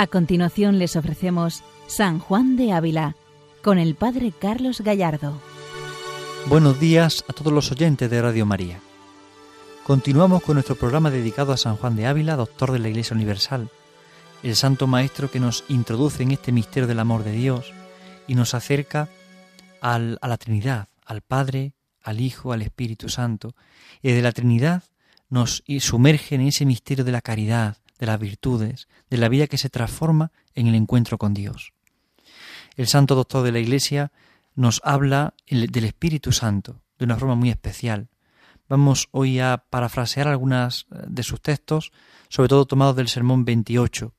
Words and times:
A 0.00 0.06
continuación 0.06 0.78
les 0.78 0.96
ofrecemos 0.96 1.62
San 1.86 2.20
Juan 2.20 2.56
de 2.56 2.72
Ávila 2.72 3.16
con 3.62 3.78
el 3.78 3.94
Padre 3.96 4.32
Carlos 4.32 4.80
Gallardo. 4.80 5.38
Buenos 6.46 6.80
días 6.80 7.22
a 7.28 7.34
todos 7.34 7.52
los 7.52 7.70
oyentes 7.70 8.08
de 8.08 8.22
Radio 8.22 8.46
María. 8.46 8.80
Continuamos 9.84 10.42
con 10.42 10.54
nuestro 10.54 10.74
programa 10.74 11.10
dedicado 11.10 11.52
a 11.52 11.58
San 11.58 11.76
Juan 11.76 11.96
de 11.96 12.06
Ávila, 12.06 12.36
doctor 12.36 12.72
de 12.72 12.78
la 12.78 12.88
Iglesia 12.88 13.14
Universal, 13.14 13.68
el 14.42 14.56
Santo 14.56 14.86
Maestro 14.86 15.30
que 15.30 15.38
nos 15.38 15.64
introduce 15.68 16.22
en 16.22 16.30
este 16.30 16.50
misterio 16.50 16.86
del 16.86 17.00
amor 17.00 17.22
de 17.22 17.32
Dios 17.32 17.70
y 18.26 18.36
nos 18.36 18.54
acerca 18.54 19.10
a 19.82 19.98
la 19.98 20.36
Trinidad, 20.38 20.88
al 21.04 21.20
Padre, 21.20 21.74
al 22.02 22.22
Hijo, 22.22 22.54
al 22.54 22.62
Espíritu 22.62 23.10
Santo, 23.10 23.54
y 24.00 24.12
de 24.12 24.22
la 24.22 24.32
Trinidad 24.32 24.82
nos 25.28 25.62
sumerge 25.80 26.36
en 26.36 26.40
ese 26.40 26.64
misterio 26.64 27.04
de 27.04 27.12
la 27.12 27.20
caridad, 27.20 27.76
de 28.00 28.06
las 28.06 28.18
virtudes, 28.18 28.88
de 29.10 29.18
la 29.18 29.28
vida 29.28 29.46
que 29.46 29.58
se 29.58 29.68
transforma 29.68 30.32
en 30.54 30.66
el 30.66 30.74
encuentro 30.74 31.18
con 31.18 31.34
Dios. 31.34 31.74
El 32.76 32.86
santo 32.88 33.14
doctor 33.14 33.44
de 33.44 33.52
la 33.52 33.58
Iglesia 33.58 34.10
nos 34.54 34.80
habla 34.84 35.34
del 35.48 35.84
Espíritu 35.84 36.32
Santo 36.32 36.80
de 36.98 37.04
una 37.04 37.16
forma 37.16 37.34
muy 37.34 37.50
especial. 37.50 38.08
Vamos 38.70 39.08
hoy 39.10 39.38
a 39.38 39.64
parafrasear 39.68 40.28
algunas 40.28 40.86
eh, 40.90 41.02
de 41.08 41.22
sus 41.22 41.42
textos, 41.42 41.92
sobre 42.28 42.48
todo 42.48 42.64
tomados 42.64 42.96
del 42.96 43.08
Sermón 43.08 43.44
28, 43.44 44.14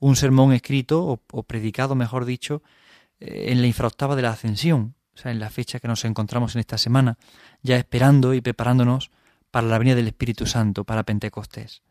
un 0.00 0.16
sermón 0.16 0.52
escrito 0.52 1.04
o, 1.04 1.20
o 1.32 1.42
predicado, 1.42 1.94
mejor 1.94 2.24
dicho, 2.24 2.62
eh, 3.20 3.46
en 3.48 3.60
la 3.60 3.66
infraoctava 3.66 4.16
de 4.16 4.22
la 4.22 4.30
Ascensión, 4.30 4.94
o 5.14 5.18
sea, 5.18 5.32
en 5.32 5.38
la 5.38 5.50
fecha 5.50 5.80
que 5.80 5.88
nos 5.88 6.04
encontramos 6.06 6.54
en 6.54 6.60
esta 6.60 6.78
semana, 6.78 7.18
ya 7.62 7.76
esperando 7.76 8.32
y 8.32 8.40
preparándonos 8.40 9.10
para 9.50 9.66
la 9.66 9.78
venida 9.78 9.96
del 9.96 10.06
Espíritu 10.06 10.46
Santo, 10.46 10.84
para 10.84 11.02
Pentecostés 11.02 11.82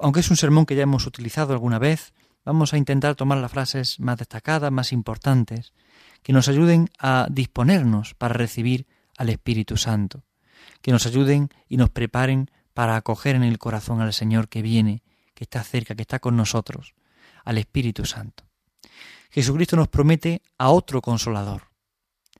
aunque 0.00 0.20
es 0.20 0.30
un 0.30 0.36
sermón 0.36 0.66
que 0.66 0.74
ya 0.74 0.82
hemos 0.82 1.06
utilizado 1.06 1.52
alguna 1.52 1.78
vez, 1.78 2.12
vamos 2.44 2.72
a 2.72 2.78
intentar 2.78 3.14
tomar 3.16 3.38
las 3.38 3.50
frases 3.50 4.00
más 4.00 4.18
destacadas, 4.18 4.70
más 4.72 4.92
importantes, 4.92 5.72
que 6.22 6.32
nos 6.32 6.48
ayuden 6.48 6.88
a 6.98 7.26
disponernos 7.30 8.14
para 8.14 8.34
recibir 8.34 8.86
al 9.16 9.30
Espíritu 9.30 9.76
Santo, 9.76 10.24
que 10.82 10.92
nos 10.92 11.06
ayuden 11.06 11.50
y 11.68 11.76
nos 11.76 11.90
preparen 11.90 12.50
para 12.74 12.96
acoger 12.96 13.36
en 13.36 13.42
el 13.42 13.58
corazón 13.58 14.00
al 14.00 14.12
Señor 14.12 14.48
que 14.48 14.62
viene, 14.62 15.02
que 15.34 15.44
está 15.44 15.62
cerca, 15.62 15.94
que 15.94 16.02
está 16.02 16.18
con 16.18 16.36
nosotros, 16.36 16.94
al 17.44 17.58
Espíritu 17.58 18.04
Santo. 18.04 18.44
Jesucristo 19.30 19.76
nos 19.76 19.88
promete 19.88 20.42
a 20.58 20.70
otro 20.70 21.00
consolador, 21.02 21.68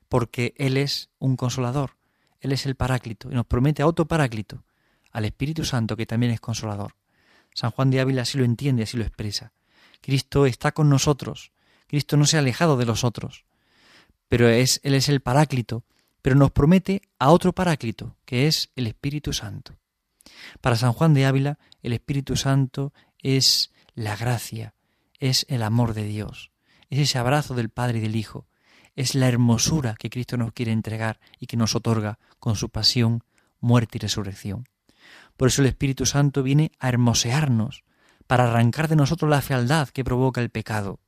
porque 0.08 0.54
Él 0.56 0.76
es 0.76 1.10
un 1.18 1.36
consolador, 1.36 1.96
Él 2.40 2.52
es 2.52 2.66
el 2.66 2.74
Paráclito, 2.74 3.30
y 3.30 3.34
nos 3.34 3.46
promete 3.46 3.82
a 3.82 3.86
otro 3.86 4.06
Paráclito, 4.06 4.64
al 5.12 5.24
Espíritu 5.24 5.64
Santo, 5.64 5.96
que 5.96 6.06
también 6.06 6.32
es 6.32 6.40
consolador. 6.40 6.94
San 7.56 7.70
Juan 7.70 7.90
de 7.90 8.00
Ávila 8.00 8.20
así 8.20 8.36
lo 8.36 8.44
entiende, 8.44 8.82
así 8.82 8.98
lo 8.98 9.02
expresa. 9.02 9.54
Cristo 10.02 10.44
está 10.44 10.72
con 10.72 10.90
nosotros, 10.90 11.52
Cristo 11.86 12.18
no 12.18 12.26
se 12.26 12.36
ha 12.36 12.40
alejado 12.40 12.76
de 12.76 12.84
los 12.84 13.02
otros, 13.02 13.46
pero 14.28 14.46
es, 14.50 14.78
Él 14.82 14.92
es 14.92 15.08
el 15.08 15.22
Paráclito, 15.22 15.82
pero 16.20 16.36
nos 16.36 16.50
promete 16.50 17.00
a 17.18 17.30
otro 17.30 17.54
Paráclito, 17.54 18.14
que 18.26 18.46
es 18.46 18.68
el 18.76 18.86
Espíritu 18.86 19.32
Santo. 19.32 19.78
Para 20.60 20.76
San 20.76 20.92
Juan 20.92 21.14
de 21.14 21.24
Ávila, 21.24 21.58
el 21.80 21.94
Espíritu 21.94 22.36
Santo 22.36 22.92
es 23.22 23.72
la 23.94 24.16
gracia, 24.16 24.74
es 25.18 25.46
el 25.48 25.62
amor 25.62 25.94
de 25.94 26.04
Dios, 26.04 26.50
es 26.90 26.98
ese 26.98 27.16
abrazo 27.16 27.54
del 27.54 27.70
Padre 27.70 27.98
y 27.98 28.02
del 28.02 28.16
Hijo, 28.16 28.48
es 28.96 29.14
la 29.14 29.28
hermosura 29.28 29.94
que 29.98 30.10
Cristo 30.10 30.36
nos 30.36 30.52
quiere 30.52 30.72
entregar 30.72 31.20
y 31.38 31.46
que 31.46 31.56
nos 31.56 31.74
otorga 31.74 32.18
con 32.38 32.54
su 32.54 32.68
pasión, 32.68 33.24
muerte 33.60 33.96
y 33.96 34.00
resurrección. 34.00 34.68
Por 35.36 35.48
eso 35.48 35.62
el 35.62 35.68
Espíritu 35.68 36.06
Santo 36.06 36.42
viene 36.42 36.72
a 36.78 36.88
hermosearnos, 36.88 37.84
para 38.26 38.44
arrancar 38.44 38.88
de 38.88 38.96
nosotros 38.96 39.30
la 39.30 39.42
fealdad 39.42 39.88
que 39.88 40.04
provoca 40.04 40.40
el 40.40 40.50
pecado. 40.50 41.00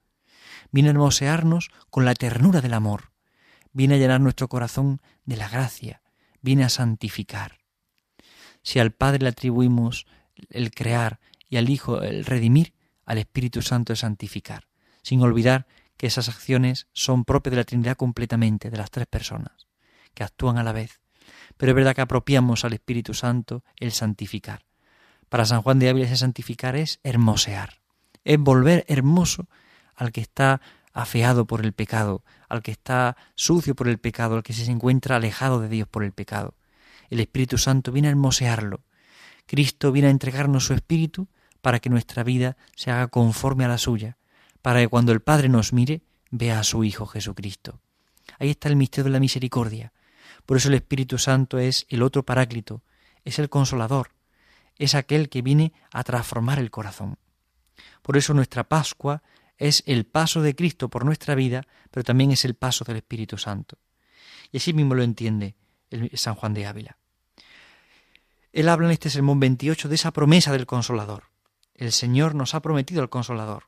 Viene 0.71 0.91
a 0.91 0.93
hermosearnos 0.93 1.71
con 1.91 2.05
la 2.05 2.15
ternura 2.15 2.61
del 2.61 2.75
amor. 2.75 3.13
Viene 3.73 3.95
a 3.95 3.99
llenar 3.99 4.21
nuestro 4.21 4.49
corazón 4.49 5.01
de 5.25 5.37
la 5.37 5.49
gracia. 5.49 6.03
Viene 6.43 6.65
a 6.65 6.69
santificar. 6.69 7.59
Si 8.63 8.79
al 8.79 8.93
Padre 8.93 9.23
le 9.23 9.31
atribuimos 9.31 10.07
el 10.51 10.71
crear 10.71 11.21
y 11.49 11.57
al 11.57 11.71
Hijo 11.71 12.03
el 12.03 12.25
redimir, 12.25 12.75
al 13.05 13.19
Espíritu 13.19 13.63
Santo 13.63 13.93
el 13.93 13.97
santificar, 13.97 14.69
sin 15.03 15.23
olvidar 15.23 15.67
que 15.97 16.07
esas 16.07 16.29
acciones 16.29 16.87
son 16.93 17.25
propias 17.25 17.53
de 17.53 17.57
la 17.57 17.65
Trinidad 17.65 17.97
completamente, 17.97 18.71
de 18.71 18.77
las 18.77 18.91
tres 18.91 19.07
personas, 19.07 19.67
que 20.15 20.23
actúan 20.23 20.59
a 20.59 20.63
la 20.63 20.73
vez 20.73 21.01
pero 21.59 21.73
es 21.73 21.77
verdad 21.77 21.95
que 21.95 22.01
apropiamos 22.01 22.65
al 22.65 22.73
Espíritu 22.73 23.13
Santo 23.13 23.63
el 23.77 23.93
santificar. 23.93 24.65
Para 25.29 25.45
San 25.45 25.61
Juan 25.61 25.79
de 25.79 25.91
Ávila 25.91 26.07
ese 26.07 26.17
santificar 26.17 26.75
es 26.77 27.01
hermosear, 27.03 27.81
es 28.25 28.39
volver 28.39 28.87
hermoso 28.89 29.49
al 29.95 30.13
que 30.13 30.23
está 30.23 30.63
afeado 30.95 31.47
por 31.47 31.65
el 31.65 31.75
pecado, 31.75 32.25
al 32.49 32.63
que 32.63 32.71
está 32.71 33.17
sucio 33.35 33.75
por 33.75 33.89
el 33.89 33.99
pecado, 33.99 34.37
al 34.37 34.43
que 34.43 34.55
se 34.55 34.71
encuentra 34.71 35.17
alejado 35.17 35.61
de 35.61 35.69
Dios 35.69 35.87
por 35.87 36.05
el 36.05 36.13
pecado. 36.13 36.55
El 37.11 37.21
Espíritu 37.21 37.59
Santo 37.59 37.93
viene 37.93 38.09
a 38.09 38.13
hermosearlo. 38.13 38.81
Cristo 39.47 39.93
viene 39.93 40.09
a 40.09 40.13
entregarnos 40.13 40.65
su 40.65 40.75
Espíritu 40.75 41.29
para 41.61 41.81
que 41.81 41.91
nuestra 41.91 42.23
vida 42.23 42.57
se 42.77 42.91
haga 42.91 43.09
conforme 43.09 43.65
a 43.65 43.69
la 43.69 43.79
suya, 43.79 44.17
para 44.63 44.81
que 44.81 44.89
cuando 44.89 45.13
el 45.13 45.21
Padre 45.21 45.49
nos 45.49 45.73
mire, 45.73 46.03
vea 46.31 46.61
a 46.61 46.65
su 46.65 46.85
Hijo 46.85 47.07
Jesucristo. 47.07 47.81
Ahí 48.39 48.51
está 48.51 48.69
el 48.69 48.77
misterio 48.77 49.05
de 49.05 49.11
la 49.11 49.21
misericordia. 49.21 49.93
Por 50.49 50.57
eso 50.57 50.71
el 50.71 50.77
Espíritu 50.77 51.19
Santo 51.19 51.59
es 51.59 51.85
el 51.91 52.03
otro 52.03 52.25
paráclito, 52.25 52.83
es 53.23 53.39
el 53.39 53.51
consolador, 53.51 54.13
es 54.77 54.95
aquel 54.95 55.29
que 55.29 55.43
viene 55.43 55.75
a 55.93 56.03
transformar 56.05 56.59
el 56.59 56.71
corazón. 56.71 57.19
Por 58.01 58.17
eso 58.17 58.33
nuestra 58.33 58.65
Pascua 58.65 59.23
es 59.59 59.83
el 59.85 60.07
paso 60.07 60.41
de 60.41 60.57
Cristo 60.57 60.89
por 60.89 61.05
nuestra 61.05 61.35
vida, 61.35 61.67
pero 61.91 62.03
también 62.03 62.31
es 62.31 62.47
el 62.47 62.55
paso 62.55 62.83
del 62.87 62.97
Espíritu 62.97 63.37
Santo. 63.37 63.77
Y 64.51 64.57
así 64.57 64.73
mismo 64.73 64.95
lo 64.95 65.03
entiende 65.03 65.55
San 66.15 66.35
Juan 66.35 66.55
de 66.55 66.65
Ávila. 66.65 66.97
Él 68.51 68.71
habla 68.71 68.87
en 68.87 68.93
este 68.93 69.11
sermón 69.11 69.41
28 69.41 69.91
de 69.91 69.97
esa 69.97 70.13
promesa 70.13 70.51
del 70.51 70.65
consolador. 70.65 71.25
El 71.75 71.93
Señor 71.93 72.35
nos 72.35 72.55
ha 72.55 72.63
prometido 72.63 73.03
al 73.03 73.11
consolador. 73.11 73.65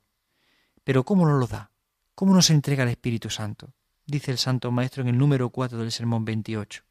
Pero 0.83 1.05
¿cómo 1.05 1.29
nos 1.29 1.39
lo 1.39 1.47
da? 1.47 1.73
¿Cómo 2.15 2.35
nos 2.35 2.49
entrega 2.49 2.85
el 2.85 2.89
Espíritu 2.89 3.29
Santo? 3.29 3.75
Dice 4.11 4.31
el 4.31 4.39
Santo 4.39 4.71
Maestro 4.71 5.03
en 5.03 5.09
el 5.09 5.19
número 5.19 5.51
4 5.51 5.79
del 5.79 5.93
Sermón 5.93 6.25
28. 6.25 6.83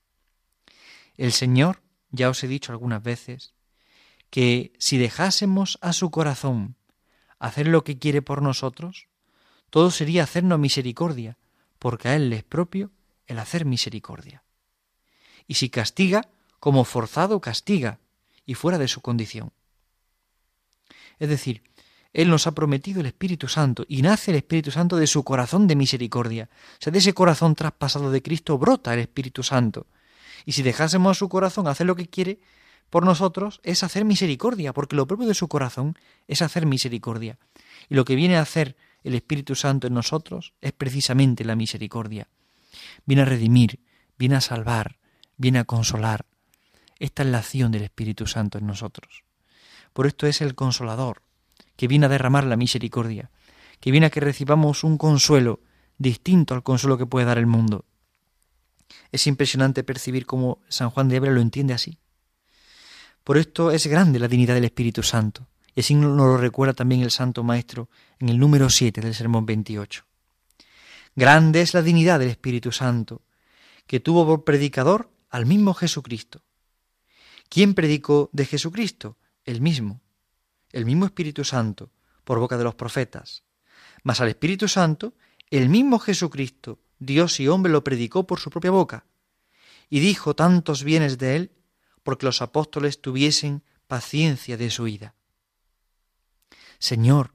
El 1.17 1.31
Señor, 1.31 1.81
ya 2.11 2.29
os 2.29 2.43
he 2.43 2.47
dicho 2.47 2.71
algunas 2.71 3.03
veces, 3.03 3.53
que 4.29 4.73
si 4.79 4.97
dejásemos 4.97 5.77
a 5.81 5.93
su 5.93 6.11
corazón 6.11 6.75
hacer 7.39 7.67
lo 7.67 7.83
que 7.83 7.97
quiere 7.97 8.21
por 8.21 8.41
nosotros, 8.41 9.07
todo 9.69 9.91
sería 9.91 10.23
hacernos 10.23 10.59
misericordia, 10.59 11.37
porque 11.77 12.09
a 12.09 12.15
Él 12.15 12.29
le 12.29 12.37
es 12.37 12.43
propio 12.43 12.91
el 13.27 13.39
hacer 13.39 13.65
misericordia. 13.65 14.43
Y 15.47 15.55
si 15.55 15.69
castiga, 15.69 16.29
como 16.59 16.83
forzado 16.83 17.41
castiga, 17.41 17.99
y 18.45 18.55
fuera 18.55 18.77
de 18.77 18.87
su 18.87 19.01
condición. 19.01 19.51
Es 21.19 21.29
decir, 21.29 21.63
él 22.13 22.29
nos 22.29 22.47
ha 22.47 22.53
prometido 22.53 23.01
el 23.01 23.05
Espíritu 23.05 23.47
Santo 23.47 23.85
y 23.87 24.01
nace 24.01 24.31
el 24.31 24.37
Espíritu 24.37 24.71
Santo 24.71 24.97
de 24.97 25.07
su 25.07 25.23
corazón 25.23 25.67
de 25.67 25.75
misericordia. 25.75 26.49
O 26.73 26.77
sea, 26.79 26.91
de 26.91 26.99
ese 26.99 27.13
corazón 27.13 27.55
traspasado 27.55 28.11
de 28.11 28.21
Cristo 28.21 28.57
brota 28.57 28.93
el 28.93 28.99
Espíritu 28.99 29.43
Santo. 29.43 29.87
Y 30.45 30.53
si 30.53 30.63
dejásemos 30.63 31.11
a 31.11 31.19
su 31.19 31.29
corazón 31.29 31.67
hacer 31.67 31.85
lo 31.85 31.95
que 31.95 32.07
quiere 32.07 32.39
por 32.89 33.05
nosotros, 33.05 33.61
es 33.63 33.83
hacer 33.83 34.05
misericordia, 34.05 34.73
porque 34.73 34.95
lo 34.95 35.05
propio 35.05 35.27
de 35.27 35.35
su 35.35 35.47
corazón 35.47 35.95
es 36.27 36.41
hacer 36.41 36.65
misericordia. 36.65 37.37
Y 37.87 37.95
lo 37.95 38.05
que 38.05 38.15
viene 38.15 38.37
a 38.37 38.41
hacer 38.41 38.75
el 39.03 39.13
Espíritu 39.13 39.53
Santo 39.55 39.87
en 39.87 39.93
nosotros 39.93 40.53
es 40.61 40.71
precisamente 40.71 41.45
la 41.45 41.55
misericordia. 41.55 42.27
Viene 43.05 43.21
a 43.21 43.25
redimir, 43.25 43.79
viene 44.17 44.35
a 44.35 44.41
salvar, 44.41 44.97
viene 45.37 45.59
a 45.59 45.65
consolar. 45.65 46.25
Esta 46.97 47.23
es 47.23 47.29
la 47.29 47.37
acción 47.37 47.71
del 47.71 47.83
Espíritu 47.83 48.25
Santo 48.25 48.57
en 48.57 48.65
nosotros. 48.65 49.23
Por 49.93 50.07
esto 50.07 50.25
es 50.27 50.41
el 50.41 50.55
consolador, 50.55 51.21
que 51.79 51.87
viene 51.87 52.07
a 52.07 52.09
derramar 52.09 52.43
la 52.43 52.57
misericordia, 52.57 53.31
que 53.79 53.91
viene 53.91 54.07
a 54.07 54.09
que 54.09 54.19
recibamos 54.19 54.83
un 54.83 54.97
consuelo 54.97 55.61
distinto 55.97 56.53
al 56.53 56.61
consuelo 56.61 56.97
que 56.97 57.05
puede 57.05 57.25
dar 57.25 57.37
el 57.37 57.45
mundo. 57.45 57.85
Es 59.13 59.27
impresionante 59.27 59.85
percibir 59.85 60.25
cómo 60.25 60.59
San 60.67 60.89
Juan 60.89 61.07
de 61.07 61.15
Ávila 61.15 61.35
lo 61.35 61.39
entiende 61.39 61.73
así. 61.73 61.97
Por 63.23 63.37
esto 63.37 63.71
es 63.71 63.87
grande 63.87 64.19
la 64.19 64.27
dignidad 64.27 64.55
del 64.55 64.65
Espíritu 64.65 65.03
Santo, 65.03 65.47
y 65.73 65.79
así 65.79 65.95
nos 65.95 66.17
lo 66.17 66.35
recuerda 66.35 66.73
también 66.73 66.99
el 66.99 67.11
Santo 67.11 67.45
Maestro 67.45 67.87
en 68.19 68.27
el 68.27 68.37
número 68.37 68.69
7 68.69 68.99
del 68.99 69.15
Sermón 69.15 69.45
28. 69.45 70.03
Grande 71.15 71.61
es 71.61 71.73
la 71.73 71.81
dignidad 71.81 72.19
del 72.19 72.27
Espíritu 72.27 72.73
Santo, 72.73 73.21
que 73.87 74.01
tuvo 74.01 74.25
por 74.25 74.43
predicador 74.43 75.13
al 75.29 75.45
mismo 75.45 75.73
Jesucristo. 75.73 76.43
¿Quién 77.47 77.73
predicó 77.73 78.29
de 78.33 78.45
Jesucristo? 78.45 79.15
El 79.45 79.61
mismo, 79.61 80.01
el 80.71 80.85
mismo 80.85 81.05
Espíritu 81.05 81.43
Santo, 81.43 81.91
por 82.23 82.39
boca 82.39 82.57
de 82.57 82.63
los 82.63 82.75
profetas. 82.75 83.43
Mas 84.03 84.21
al 84.21 84.29
Espíritu 84.29 84.67
Santo, 84.67 85.13
el 85.49 85.69
mismo 85.69 85.99
Jesucristo, 85.99 86.79
Dios 86.99 87.39
y 87.39 87.47
hombre, 87.47 87.71
lo 87.71 87.83
predicó 87.83 88.27
por 88.27 88.39
su 88.39 88.49
propia 88.49 88.71
boca, 88.71 89.05
y 89.89 89.99
dijo 89.99 90.35
tantos 90.35 90.83
bienes 90.83 91.17
de 91.17 91.35
él, 91.35 91.51
porque 92.03 92.25
los 92.25 92.41
apóstoles 92.41 93.01
tuviesen 93.01 93.63
paciencia 93.87 94.57
de 94.57 94.69
su 94.69 94.87
ida. 94.87 95.15
Señor, 96.77 97.33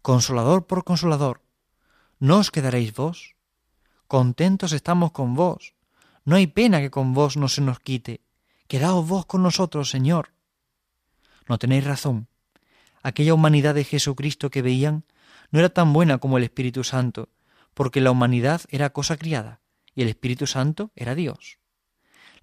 consolador 0.00 0.66
por 0.66 0.84
consolador, 0.84 1.42
¿no 2.18 2.38
os 2.38 2.50
quedaréis 2.50 2.94
vos? 2.94 3.34
Contentos 4.06 4.72
estamos 4.72 5.12
con 5.12 5.34
vos, 5.34 5.74
no 6.24 6.36
hay 6.36 6.46
pena 6.46 6.80
que 6.80 6.90
con 6.90 7.14
vos 7.14 7.36
no 7.36 7.48
se 7.48 7.60
nos 7.60 7.80
quite, 7.80 8.22
quedaos 8.68 9.06
vos 9.06 9.26
con 9.26 9.42
nosotros, 9.42 9.90
Señor. 9.90 10.32
No 11.48 11.58
tenéis 11.58 11.84
razón, 11.84 12.27
aquella 13.08 13.34
humanidad 13.34 13.74
de 13.74 13.84
Jesucristo 13.84 14.50
que 14.50 14.62
veían 14.62 15.04
no 15.50 15.58
era 15.58 15.68
tan 15.68 15.92
buena 15.92 16.18
como 16.18 16.38
el 16.38 16.44
Espíritu 16.44 16.84
Santo, 16.84 17.30
porque 17.74 18.00
la 18.00 18.10
humanidad 18.10 18.62
era 18.70 18.90
cosa 18.90 19.16
criada 19.16 19.60
y 19.94 20.02
el 20.02 20.08
Espíritu 20.08 20.46
Santo 20.46 20.92
era 20.94 21.14
Dios. 21.14 21.58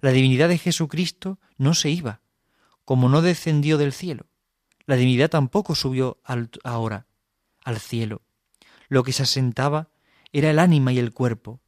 La 0.00 0.10
divinidad 0.10 0.48
de 0.48 0.58
Jesucristo 0.58 1.38
no 1.56 1.74
se 1.74 1.90
iba, 1.90 2.20
como 2.84 3.08
no 3.08 3.22
descendió 3.22 3.78
del 3.78 3.92
cielo. 3.92 4.26
La 4.84 4.96
divinidad 4.96 5.30
tampoco 5.30 5.74
subió 5.74 6.20
ahora 6.62 7.06
al 7.64 7.78
cielo. 7.78 8.22
Lo 8.88 9.02
que 9.02 9.12
se 9.12 9.22
asentaba 9.22 9.88
era 10.32 10.50
el 10.50 10.58
ánima 10.58 10.92
y 10.92 10.98
el 10.98 11.12
cuerpo, 11.12 11.60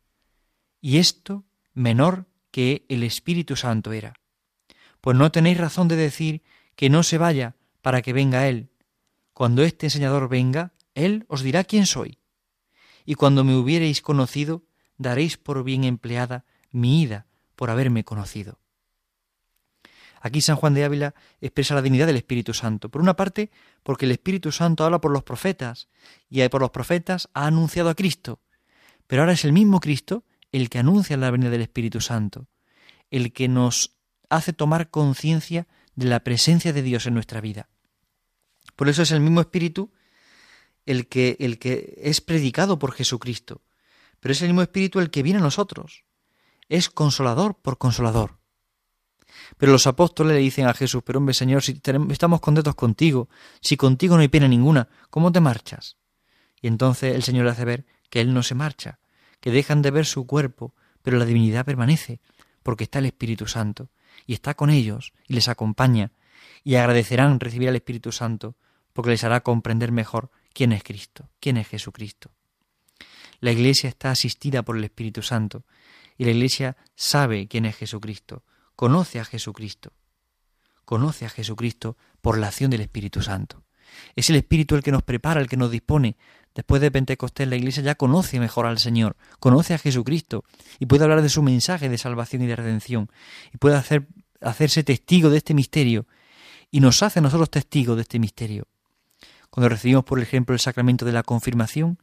y 0.80 0.98
esto 0.98 1.44
menor 1.72 2.26
que 2.50 2.84
el 2.88 3.02
Espíritu 3.02 3.56
Santo 3.56 3.92
era. 3.92 4.14
Pues 5.00 5.16
no 5.16 5.32
tenéis 5.32 5.58
razón 5.58 5.88
de 5.88 5.96
decir 5.96 6.42
que 6.76 6.90
no 6.90 7.02
se 7.02 7.18
vaya 7.18 7.56
para 7.82 8.02
que 8.02 8.12
venga 8.12 8.48
Él. 8.48 8.70
Cuando 9.38 9.62
este 9.62 9.86
enseñador 9.86 10.28
venga, 10.28 10.72
Él 10.96 11.24
os 11.28 11.42
dirá 11.42 11.62
quién 11.62 11.86
soy. 11.86 12.18
Y 13.04 13.14
cuando 13.14 13.44
me 13.44 13.54
hubiereis 13.54 14.02
conocido, 14.02 14.64
daréis 14.96 15.36
por 15.36 15.62
bien 15.62 15.84
empleada 15.84 16.44
mi 16.72 17.02
ida 17.02 17.28
por 17.54 17.70
haberme 17.70 18.02
conocido. 18.02 18.58
Aquí 20.20 20.40
San 20.40 20.56
Juan 20.56 20.74
de 20.74 20.82
Ávila 20.82 21.14
expresa 21.40 21.76
la 21.76 21.82
dignidad 21.82 22.08
del 22.08 22.16
Espíritu 22.16 22.52
Santo. 22.52 22.88
Por 22.88 23.00
una 23.00 23.14
parte, 23.14 23.52
porque 23.84 24.06
el 24.06 24.10
Espíritu 24.10 24.50
Santo 24.50 24.82
habla 24.84 25.00
por 25.00 25.12
los 25.12 25.22
profetas, 25.22 25.86
y 26.28 26.48
por 26.48 26.60
los 26.60 26.70
profetas 26.70 27.28
ha 27.32 27.46
anunciado 27.46 27.90
a 27.90 27.94
Cristo. 27.94 28.40
Pero 29.06 29.22
ahora 29.22 29.34
es 29.34 29.44
el 29.44 29.52
mismo 29.52 29.78
Cristo 29.78 30.24
el 30.50 30.68
que 30.68 30.80
anuncia 30.80 31.16
la 31.16 31.30
venida 31.30 31.50
del 31.50 31.62
Espíritu 31.62 32.00
Santo, 32.00 32.48
el 33.12 33.32
que 33.32 33.46
nos 33.46 33.94
hace 34.30 34.52
tomar 34.52 34.90
conciencia 34.90 35.68
de 35.94 36.06
la 36.06 36.24
presencia 36.24 36.72
de 36.72 36.82
Dios 36.82 37.06
en 37.06 37.14
nuestra 37.14 37.40
vida. 37.40 37.68
Por 38.78 38.88
eso 38.88 39.02
es 39.02 39.10
el 39.10 39.18
mismo 39.18 39.40
Espíritu 39.40 39.90
el 40.86 41.08
que, 41.08 41.36
el 41.40 41.58
que 41.58 41.98
es 42.00 42.20
predicado 42.20 42.78
por 42.78 42.92
Jesucristo, 42.92 43.60
pero 44.20 44.30
es 44.30 44.40
el 44.40 44.50
mismo 44.50 44.62
Espíritu 44.62 45.00
el 45.00 45.10
que 45.10 45.24
viene 45.24 45.40
a 45.40 45.42
nosotros. 45.42 46.04
Es 46.68 46.88
consolador 46.88 47.56
por 47.56 47.78
consolador. 47.78 48.38
Pero 49.56 49.72
los 49.72 49.88
apóstoles 49.88 50.34
le 50.34 50.38
dicen 50.38 50.68
a 50.68 50.74
Jesús, 50.74 51.02
pero 51.04 51.18
hombre 51.18 51.34
Señor, 51.34 51.64
si 51.64 51.82
estamos 52.10 52.40
contentos 52.40 52.76
contigo, 52.76 53.28
si 53.60 53.76
contigo 53.76 54.14
no 54.14 54.22
hay 54.22 54.28
pena 54.28 54.46
ninguna, 54.46 54.88
¿cómo 55.10 55.32
te 55.32 55.40
marchas? 55.40 55.96
Y 56.62 56.68
entonces 56.68 57.16
el 57.16 57.24
Señor 57.24 57.46
le 57.46 57.50
hace 57.50 57.64
ver 57.64 57.84
que 58.10 58.20
Él 58.20 58.32
no 58.32 58.44
se 58.44 58.54
marcha, 58.54 59.00
que 59.40 59.50
dejan 59.50 59.82
de 59.82 59.90
ver 59.90 60.06
su 60.06 60.24
cuerpo, 60.24 60.72
pero 61.02 61.18
la 61.18 61.24
divinidad 61.24 61.66
permanece, 61.66 62.20
porque 62.62 62.84
está 62.84 63.00
el 63.00 63.06
Espíritu 63.06 63.48
Santo, 63.48 63.90
y 64.24 64.34
está 64.34 64.54
con 64.54 64.70
ellos, 64.70 65.14
y 65.26 65.34
les 65.34 65.48
acompaña, 65.48 66.12
y 66.62 66.76
agradecerán 66.76 67.40
recibir 67.40 67.68
al 67.70 67.76
Espíritu 67.76 68.12
Santo, 68.12 68.54
porque 68.98 69.12
les 69.12 69.22
hará 69.22 69.44
comprender 69.44 69.92
mejor 69.92 70.28
quién 70.52 70.72
es 70.72 70.82
Cristo, 70.82 71.30
quién 71.38 71.56
es 71.56 71.68
Jesucristo. 71.68 72.32
La 73.38 73.52
Iglesia 73.52 73.88
está 73.88 74.10
asistida 74.10 74.64
por 74.64 74.76
el 74.76 74.82
Espíritu 74.82 75.22
Santo, 75.22 75.64
y 76.16 76.24
la 76.24 76.32
Iglesia 76.32 76.76
sabe 76.96 77.46
quién 77.46 77.64
es 77.64 77.76
Jesucristo, 77.76 78.42
conoce 78.74 79.20
a 79.20 79.24
Jesucristo, 79.24 79.92
conoce 80.84 81.26
a 81.26 81.28
Jesucristo 81.28 81.96
por 82.20 82.38
la 82.38 82.48
acción 82.48 82.72
del 82.72 82.80
Espíritu 82.80 83.22
Santo. 83.22 83.62
Es 84.16 84.30
el 84.30 84.34
Espíritu 84.34 84.74
el 84.74 84.82
que 84.82 84.90
nos 84.90 85.04
prepara, 85.04 85.40
el 85.40 85.48
que 85.48 85.56
nos 85.56 85.70
dispone. 85.70 86.16
Después 86.52 86.82
de 86.82 86.90
Pentecostés 86.90 87.46
la 87.46 87.54
Iglesia 87.54 87.84
ya 87.84 87.94
conoce 87.94 88.40
mejor 88.40 88.66
al 88.66 88.80
Señor, 88.80 89.16
conoce 89.38 89.74
a 89.74 89.78
Jesucristo 89.78 90.42
y 90.80 90.86
puede 90.86 91.04
hablar 91.04 91.22
de 91.22 91.28
su 91.28 91.44
mensaje 91.44 91.88
de 91.88 91.98
salvación 91.98 92.42
y 92.42 92.48
de 92.48 92.56
redención 92.56 93.12
y 93.54 93.58
puede 93.58 93.76
hacer, 93.76 94.08
hacerse 94.40 94.82
testigo 94.82 95.30
de 95.30 95.36
este 95.36 95.54
misterio 95.54 96.08
y 96.72 96.80
nos 96.80 97.04
hace 97.04 97.20
a 97.20 97.22
nosotros 97.22 97.48
testigos 97.48 97.94
de 97.94 98.02
este 98.02 98.18
misterio. 98.18 98.66
Cuando 99.50 99.68
recibimos, 99.68 100.04
por 100.04 100.20
ejemplo, 100.20 100.54
el 100.54 100.60
sacramento 100.60 101.04
de 101.04 101.12
la 101.12 101.22
confirmación, 101.22 101.98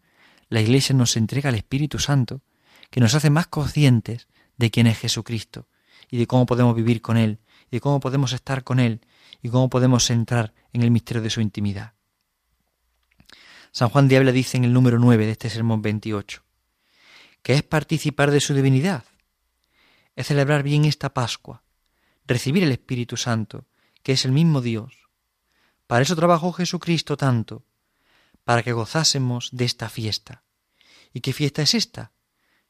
la 0.50 0.62
Iglesia 0.62 0.96
nos 0.96 1.18
entrega 1.18 1.50
al 1.50 1.56
Espíritu 1.56 2.00
Santo, 2.00 2.42
que 2.90 3.00
nos 3.00 3.16
hace 3.16 3.30
más 3.30 3.48
conscientes 3.48 4.28
de 4.58 4.72
quién 4.72 4.88
es 4.88 5.00
Jesucristo 5.00 5.68
y 6.10 6.18
de 6.18 6.28
cómo 6.28 6.46
podemos 6.46 6.76
vivir 6.76 7.02
con 7.02 7.18
Él, 7.18 7.40
y 7.72 7.78
de 7.78 7.82
cómo 7.82 8.00
podemos 8.00 8.34
estar 8.34 8.64
con 8.64 8.80
Él 8.80 9.02
y 9.42 9.50
cómo 9.50 9.70
podemos 9.70 10.10
entrar 10.10 10.54
en 10.74 10.84
el 10.84 10.92
misterio 10.92 11.22
de 11.22 11.30
su 11.30 11.42
intimidad. 11.42 11.94
San 13.72 13.90
Juan 13.90 14.08
de 14.08 14.32
dice 14.32 14.58
en 14.58 14.64
el 14.64 14.74
número 14.74 15.00
9 15.00 15.26
de 15.26 15.32
este 15.32 15.50
sermón 15.50 15.82
28, 15.82 16.44
que 17.42 17.54
es 17.54 17.64
participar 17.64 18.32
de 18.32 18.40
su 18.40 18.54
divinidad, 18.54 19.04
es 20.16 20.28
celebrar 20.28 20.64
bien 20.64 20.86
esta 20.86 21.14
Pascua, 21.14 21.64
recibir 22.26 22.64
el 22.64 22.72
Espíritu 22.72 23.18
Santo, 23.18 23.66
que 24.02 24.14
es 24.14 24.24
el 24.26 24.32
mismo 24.32 24.62
Dios. 24.62 25.05
Para 25.88 26.04
eso 26.04 26.16
trabajó 26.16 26.52
Jesucristo 26.54 27.18
tanto, 27.18 27.64
para 28.44 28.64
que 28.64 28.74
gozásemos 28.74 29.50
de 29.52 29.66
esta 29.66 29.90
fiesta. 29.90 30.44
¿Y 31.14 31.22
qué 31.22 31.34
fiesta 31.34 31.62
es 31.62 31.74
esta? 31.74 32.12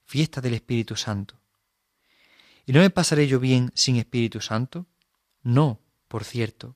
Fiesta 0.06 0.42
del 0.42 0.54
Espíritu 0.54 0.96
Santo. 0.96 1.40
¿Y 2.66 2.74
no 2.74 2.80
me 2.80 2.90
pasaré 2.90 3.28
yo 3.28 3.40
bien 3.40 3.72
sin 3.76 3.96
Espíritu 3.98 4.42
Santo? 4.42 4.86
No, 5.44 5.80
por 6.08 6.24
cierto. 6.24 6.76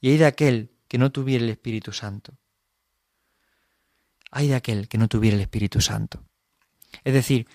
Y 0.00 0.10
hay 0.10 0.18
de 0.18 0.26
aquel 0.26 0.70
que 0.88 0.98
no 0.98 1.10
tuviera 1.10 1.44
el 1.44 1.50
Espíritu 1.50 1.92
Santo. 1.92 2.36
Hay 4.30 4.48
de 4.48 4.54
aquel 4.54 4.88
que 4.88 4.98
no 4.98 5.08
tuviera 5.08 5.36
el 5.36 5.42
Espíritu 5.42 5.80
Santo. 5.80 6.22
Es 7.04 7.14
decir, 7.14 7.48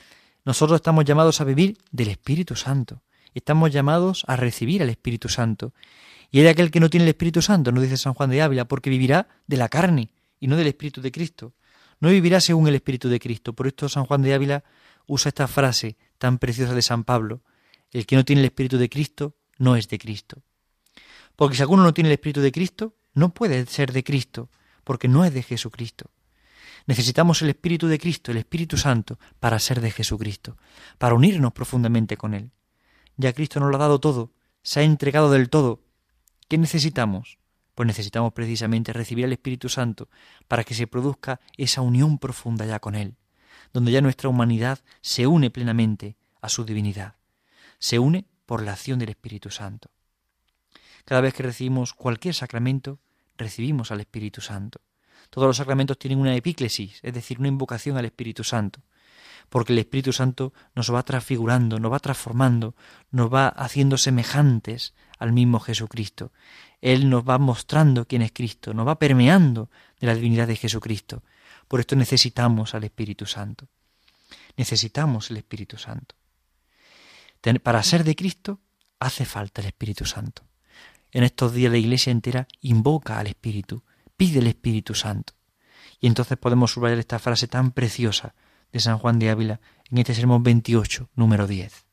nosotros 0.43 0.77
estamos 0.77 1.05
llamados 1.05 1.41
a 1.41 1.43
vivir 1.43 1.77
del 1.91 2.09
Espíritu 2.09 2.55
Santo. 2.55 3.01
Estamos 3.35 3.71
llamados 3.71 4.23
a 4.27 4.37
recibir 4.37 4.81
al 4.81 4.89
Espíritu 4.89 5.27
Santo. 5.27 5.73
Y 6.31 6.41
de 6.41 6.49
aquel 6.49 6.71
que 6.71 6.79
no 6.79 6.89
tiene 6.89 7.03
el 7.03 7.09
Espíritu 7.09 7.41
Santo, 7.41 7.71
nos 7.73 7.83
dice 7.83 7.97
San 7.97 8.13
Juan 8.13 8.29
de 8.29 8.41
Ávila, 8.41 8.65
porque 8.65 8.89
vivirá 8.89 9.27
de 9.45 9.57
la 9.57 9.67
carne 9.67 10.09
y 10.39 10.47
no 10.47 10.55
del 10.55 10.67
Espíritu 10.67 11.01
de 11.01 11.11
Cristo. 11.11 11.53
No 11.99 12.09
vivirá 12.09 12.39
según 12.39 12.67
el 12.67 12.75
Espíritu 12.75 13.09
de 13.09 13.19
Cristo. 13.19 13.53
Por 13.53 13.67
esto 13.67 13.89
San 13.89 14.05
Juan 14.05 14.21
de 14.21 14.33
Ávila 14.33 14.63
usa 15.05 15.29
esta 15.29 15.47
frase 15.47 15.97
tan 16.17 16.39
preciosa 16.39 16.73
de 16.73 16.81
San 16.81 17.03
Pablo. 17.03 17.41
El 17.91 18.05
que 18.05 18.15
no 18.15 18.23
tiene 18.23 18.39
el 18.41 18.45
Espíritu 18.45 18.77
de 18.77 18.89
Cristo 18.89 19.35
no 19.57 19.75
es 19.75 19.89
de 19.89 19.99
Cristo. 19.99 20.41
Porque 21.35 21.57
si 21.57 21.61
alguno 21.61 21.83
no 21.83 21.93
tiene 21.93 22.09
el 22.09 22.13
Espíritu 22.13 22.39
de 22.39 22.53
Cristo, 22.53 22.95
no 23.13 23.33
puede 23.33 23.65
ser 23.65 23.91
de 23.91 24.05
Cristo, 24.05 24.49
porque 24.85 25.09
no 25.09 25.25
es 25.25 25.33
de 25.33 25.43
Jesucristo. 25.43 26.09
Necesitamos 26.87 27.41
el 27.41 27.49
Espíritu 27.49 27.87
de 27.87 27.99
Cristo, 27.99 28.31
el 28.31 28.37
Espíritu 28.37 28.77
Santo, 28.77 29.19
para 29.41 29.59
ser 29.59 29.81
de 29.81 29.91
Jesucristo, 29.91 30.57
para 30.97 31.15
unirnos 31.15 31.51
profundamente 31.51 32.15
con 32.15 32.33
Él. 32.33 32.51
Ya 33.17 33.33
Cristo 33.33 33.59
nos 33.59 33.69
lo 33.69 33.77
ha 33.77 33.79
dado 33.79 33.99
todo, 33.99 34.31
se 34.61 34.79
ha 34.79 34.83
entregado 34.83 35.31
del 35.31 35.49
todo. 35.49 35.81
¿Qué 36.47 36.57
necesitamos? 36.57 37.37
Pues 37.73 37.87
necesitamos 37.87 38.33
precisamente 38.33 38.93
recibir 38.93 39.25
el 39.25 39.33
Espíritu 39.33 39.69
Santo 39.69 40.09
para 40.47 40.63
que 40.63 40.73
se 40.73 40.87
produzca 40.87 41.39
esa 41.57 41.81
unión 41.81 42.19
profunda 42.19 42.65
ya 42.65 42.79
con 42.79 42.95
Él, 42.95 43.15
donde 43.73 43.91
ya 43.91 44.01
nuestra 44.01 44.29
humanidad 44.29 44.79
se 45.01 45.27
une 45.27 45.49
plenamente 45.49 46.15
a 46.41 46.49
su 46.49 46.65
divinidad, 46.65 47.15
se 47.79 47.99
une 47.99 48.25
por 48.45 48.63
la 48.63 48.73
acción 48.73 48.99
del 48.99 49.09
Espíritu 49.09 49.49
Santo. 49.49 49.89
Cada 51.03 51.21
vez 51.21 51.33
que 51.33 51.43
recibimos 51.43 51.93
cualquier 51.93 52.33
sacramento, 52.33 52.99
recibimos 53.37 53.91
al 53.91 53.99
Espíritu 53.99 54.41
Santo. 54.41 54.81
Todos 55.29 55.47
los 55.47 55.57
sacramentos 55.57 55.97
tienen 55.99 56.19
una 56.19 56.35
epíclesis, 56.35 56.99
es 57.01 57.13
decir, 57.13 57.39
una 57.39 57.47
invocación 57.47 57.97
al 57.97 58.05
Espíritu 58.05 58.43
Santo, 58.43 58.81
porque 59.49 59.73
el 59.73 59.79
Espíritu 59.79 60.13
Santo 60.13 60.53
nos 60.75 60.93
va 60.93 61.03
transfigurando, 61.03 61.79
nos 61.79 61.91
va 61.91 61.99
transformando, 61.99 62.75
nos 63.11 63.33
va 63.33 63.47
haciendo 63.47 63.97
semejantes 63.97 64.93
al 65.17 65.33
mismo 65.33 65.59
Jesucristo. 65.59 66.31
Él 66.81 67.09
nos 67.09 67.23
va 67.23 67.37
mostrando 67.37 68.05
quién 68.05 68.21
es 68.21 68.31
Cristo, 68.31 68.73
nos 68.73 68.87
va 68.87 68.99
permeando 68.99 69.69
de 69.99 70.07
la 70.07 70.15
divinidad 70.15 70.47
de 70.47 70.55
Jesucristo. 70.55 71.23
Por 71.67 71.79
esto 71.79 71.95
necesitamos 71.95 72.75
al 72.75 72.83
Espíritu 72.83 73.25
Santo. 73.25 73.67
Necesitamos 74.57 75.31
el 75.31 75.37
Espíritu 75.37 75.77
Santo. 75.77 76.15
Para 77.63 77.83
ser 77.83 78.03
de 78.03 78.15
Cristo 78.15 78.59
hace 78.99 79.25
falta 79.25 79.61
el 79.61 79.67
Espíritu 79.67 80.05
Santo. 80.05 80.43
En 81.11 81.23
estos 81.23 81.53
días 81.53 81.71
la 81.71 81.77
iglesia 81.77 82.11
entera 82.11 82.47
invoca 82.61 83.19
al 83.19 83.27
Espíritu, 83.27 83.83
pide 84.17 84.39
el 84.39 84.47
Espíritu 84.47 84.93
Santo. 84.93 85.33
Y 85.99 86.07
entonces 86.07 86.37
podemos 86.37 86.71
subrayar 86.71 86.99
esta 86.99 87.19
frase 87.19 87.47
tan 87.47 87.71
preciosa 87.71 88.35
de 88.75 88.81
San 88.81 88.97
Juan 88.97 89.19
de 89.19 89.29
Ávila 89.29 89.61
en 89.89 89.99
este 89.99 90.13
sermón 90.13 90.43
28, 90.43 91.09
número 91.15 91.47
10. 91.47 91.85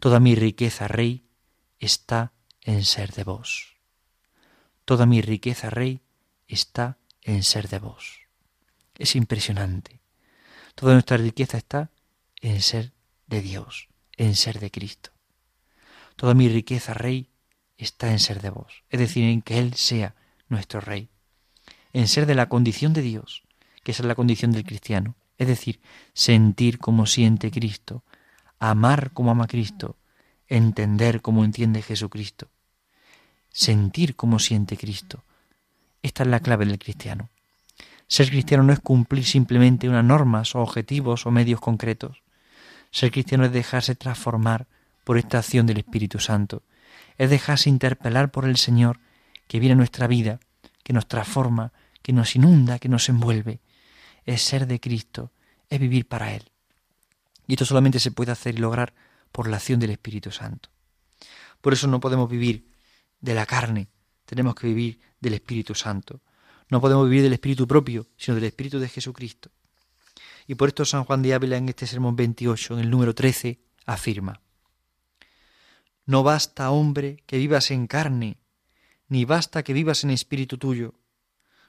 Toda 0.00 0.18
mi 0.18 0.34
riqueza, 0.34 0.88
Rey, 0.88 1.28
está 1.78 2.32
en 2.62 2.84
ser 2.84 3.12
de 3.12 3.22
vos. 3.22 3.76
Toda 4.84 5.06
mi 5.06 5.22
riqueza, 5.22 5.70
Rey, 5.70 6.00
está 6.48 6.98
en 7.22 7.44
ser 7.44 7.68
de 7.68 7.78
vos. 7.78 8.22
Es 8.96 9.14
impresionante. 9.14 10.00
Toda 10.74 10.94
nuestra 10.94 11.16
riqueza 11.16 11.58
está 11.58 11.92
en 12.40 12.60
ser 12.60 12.92
de 13.28 13.40
Dios, 13.40 13.88
en 14.16 14.34
ser 14.34 14.58
de 14.58 14.72
Cristo. 14.72 15.10
Toda 16.16 16.34
mi 16.34 16.48
riqueza, 16.48 16.92
Rey, 16.92 17.30
está 17.76 18.10
en 18.10 18.18
ser 18.18 18.42
de 18.42 18.50
vos, 18.50 18.82
es 18.90 18.98
decir, 18.98 19.22
en 19.22 19.42
que 19.42 19.60
Él 19.60 19.74
sea 19.74 20.16
nuestro 20.48 20.80
Rey, 20.80 21.08
en 21.92 22.08
ser 22.08 22.26
de 22.26 22.34
la 22.34 22.48
condición 22.48 22.92
de 22.94 23.02
Dios, 23.02 23.44
que 23.84 23.92
esa 23.92 24.02
es 24.02 24.08
la 24.08 24.16
condición 24.16 24.50
del 24.50 24.64
cristiano, 24.64 25.14
es 25.38 25.46
decir, 25.46 25.80
sentir 26.12 26.78
como 26.78 27.06
siente 27.06 27.50
Cristo, 27.50 28.04
amar 28.58 29.12
como 29.12 29.30
ama 29.30 29.46
Cristo, 29.46 29.96
entender 30.48 31.22
como 31.22 31.44
entiende 31.44 31.80
Jesucristo, 31.80 32.48
sentir 33.50 34.16
como 34.16 34.38
siente 34.38 34.76
Cristo. 34.76 35.24
Esta 36.02 36.24
es 36.24 36.28
la 36.28 36.40
clave 36.40 36.66
del 36.66 36.78
cristiano. 36.78 37.30
Ser 38.08 38.30
cristiano 38.30 38.62
no 38.62 38.72
es 38.72 38.80
cumplir 38.80 39.24
simplemente 39.24 39.88
unas 39.88 40.04
normas 40.04 40.54
o 40.54 40.60
objetivos 40.60 41.26
o 41.26 41.30
medios 41.30 41.60
concretos. 41.60 42.22
Ser 42.90 43.10
cristiano 43.12 43.44
es 43.44 43.52
dejarse 43.52 43.94
transformar 43.94 44.66
por 45.04 45.18
esta 45.18 45.38
acción 45.38 45.66
del 45.66 45.78
Espíritu 45.78 46.18
Santo, 46.18 46.62
es 47.16 47.30
dejarse 47.30 47.68
interpelar 47.68 48.30
por 48.30 48.44
el 48.44 48.56
Señor 48.56 49.00
que 49.46 49.60
viene 49.60 49.74
a 49.74 49.76
nuestra 49.76 50.06
vida, 50.06 50.40
que 50.82 50.92
nos 50.92 51.06
transforma, 51.06 51.72
que 52.02 52.12
nos 52.12 52.34
inunda, 52.34 52.78
que 52.78 52.88
nos 52.88 53.08
envuelve. 53.08 53.60
Es 54.28 54.42
ser 54.42 54.66
de 54.66 54.78
Cristo, 54.78 55.32
es 55.70 55.80
vivir 55.80 56.06
para 56.06 56.34
Él. 56.34 56.52
Y 57.46 57.54
esto 57.54 57.64
solamente 57.64 57.98
se 57.98 58.10
puede 58.10 58.30
hacer 58.30 58.56
y 58.56 58.58
lograr 58.58 58.92
por 59.32 59.48
la 59.48 59.56
acción 59.56 59.80
del 59.80 59.88
Espíritu 59.88 60.30
Santo. 60.30 60.68
Por 61.62 61.72
eso 61.72 61.86
no 61.86 61.98
podemos 61.98 62.28
vivir 62.28 62.70
de 63.22 63.32
la 63.32 63.46
carne, 63.46 63.88
tenemos 64.26 64.54
que 64.54 64.66
vivir 64.66 65.00
del 65.18 65.32
Espíritu 65.32 65.74
Santo. 65.74 66.20
No 66.68 66.78
podemos 66.82 67.08
vivir 67.08 67.22
del 67.22 67.32
Espíritu 67.32 67.66
propio, 67.66 68.06
sino 68.18 68.34
del 68.34 68.44
Espíritu 68.44 68.78
de 68.78 68.90
Jesucristo. 68.90 69.50
Y 70.46 70.56
por 70.56 70.68
esto 70.68 70.84
San 70.84 71.04
Juan 71.04 71.22
de 71.22 71.32
Ávila 71.32 71.56
en 71.56 71.70
este 71.70 71.86
sermón 71.86 72.14
28, 72.14 72.74
en 72.74 72.80
el 72.80 72.90
número 72.90 73.14
13, 73.14 73.58
afirma, 73.86 74.42
No 76.04 76.22
basta, 76.22 76.70
hombre, 76.70 77.22
que 77.24 77.38
vivas 77.38 77.70
en 77.70 77.86
carne, 77.86 78.36
ni 79.08 79.24
basta 79.24 79.62
que 79.62 79.72
vivas 79.72 80.04
en 80.04 80.10
espíritu 80.10 80.58
tuyo. 80.58 80.92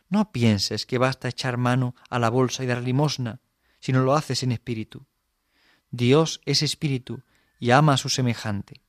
No 0.09 0.31
pienses 0.31 0.85
que 0.85 0.97
basta 0.97 1.29
echar 1.29 1.57
mano 1.57 1.95
a 2.09 2.17
la 2.17 2.29
bolsa 2.29 2.63
y 2.63 2.67
dar 2.67 2.81
limosna, 2.81 3.41
si 3.79 3.91
no 3.91 4.01
lo 4.01 4.15
haces 4.15 4.43
en 4.43 4.51
espíritu. 4.51 5.05
Dios 5.91 6.41
es 6.45 6.63
espíritu 6.63 7.21
y 7.59 7.71
ama 7.71 7.93
a 7.93 7.97
su 7.97 8.09
semejante. 8.09 8.81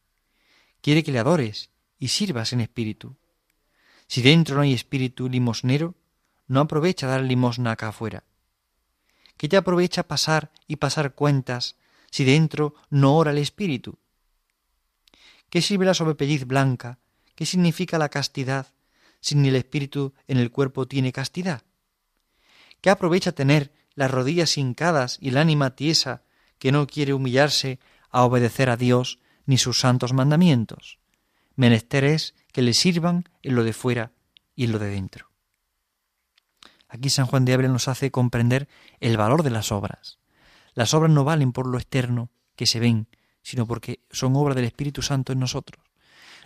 Quiere 0.81 1.05
que 1.05 1.13
le 1.13 1.19
adores 1.19 1.71
y 1.99 2.09
sirvas 2.09 2.53
en 2.53 2.61
espíritu. 2.63 3.17
Si 4.07 4.23
dentro 4.23 4.57
no 4.57 4.63
hay 4.63 4.73
espíritu 4.73 5.29
limosnero, 5.29 5.95
no 6.47 6.61
aprovecha 6.61 7.07
dar 7.07 7.23
limosna 7.23 7.73
acá 7.73 7.89
afuera. 7.89 8.25
¿Qué 9.37 9.49
te 9.49 9.57
aprovecha 9.57 10.09
pasar 10.09 10.51
y 10.67 10.77
pasar 10.77 11.15
cuentas 11.15 11.77
si 12.11 12.25
dentro 12.25 12.75
no 12.89 13.17
ora 13.17 13.31
el 13.31 13.39
espíritu? 13.39 13.99
¿Qué 15.49 15.63
sirve 15.63 15.85
la 15.85 15.95
sobrepelliz 15.95 16.47
blanca? 16.47 16.99
¿Qué 17.35 17.47
significa 17.47 17.99
la 17.99 18.09
castidad 18.09 18.67
si 19.21 19.35
ni 19.35 19.49
el 19.49 19.57
espíritu 19.57 20.15
en 20.27 20.39
el 20.39 20.51
cuerpo 20.51 20.87
tiene 20.87 21.13
castidad? 21.13 21.63
¿Qué 22.81 22.91
aprovecha 22.91 23.33
tener 23.33 23.73
las 23.95 24.11
rodillas 24.11 24.57
hincadas 24.57 25.19
y 25.21 25.29
el 25.29 25.37
ánima 25.37 25.75
tiesa 25.77 26.23
que 26.59 26.73
no 26.73 26.87
quiere 26.87 27.13
humillarse 27.13 27.81
a 28.11 28.25
obedecer 28.25 28.71
a 28.71 28.77
Dios 28.77 29.19
ni 29.47 29.59
sus 29.59 29.81
santos 29.81 30.13
mandamientos. 30.13 30.99
Menester 31.57 32.05
es 32.05 32.35
que 32.53 32.63
le 32.63 32.75
sirvan 32.75 33.25
en 33.43 33.55
lo 33.55 33.65
de 33.65 33.73
fuera 33.73 34.13
y 34.55 34.65
en 34.65 34.73
lo 34.73 34.79
de 34.79 34.91
dentro. 34.91 35.31
Aquí 36.89 37.11
San 37.11 37.27
Juan 37.27 37.45
de 37.45 37.55
Ávila 37.55 37.69
nos 37.69 37.89
hace 37.89 38.11
comprender 38.11 38.69
el 39.01 39.17
valor 39.17 39.43
de 39.43 39.51
las 39.51 39.73
obras. 39.73 40.19
Las 40.75 40.95
obras 40.95 41.11
no 41.11 41.25
valen 41.25 41.53
por 41.53 41.67
lo 41.67 41.79
externo 41.79 42.31
que 42.57 42.67
se 42.67 42.81
ven, 42.81 43.09
sino 43.43 43.67
porque 43.67 44.01
son 44.11 44.37
obra 44.37 44.55
del 44.55 44.65
Espíritu 44.65 45.03
Santo 45.03 45.33
en 45.33 45.41
nosotros. 45.41 45.85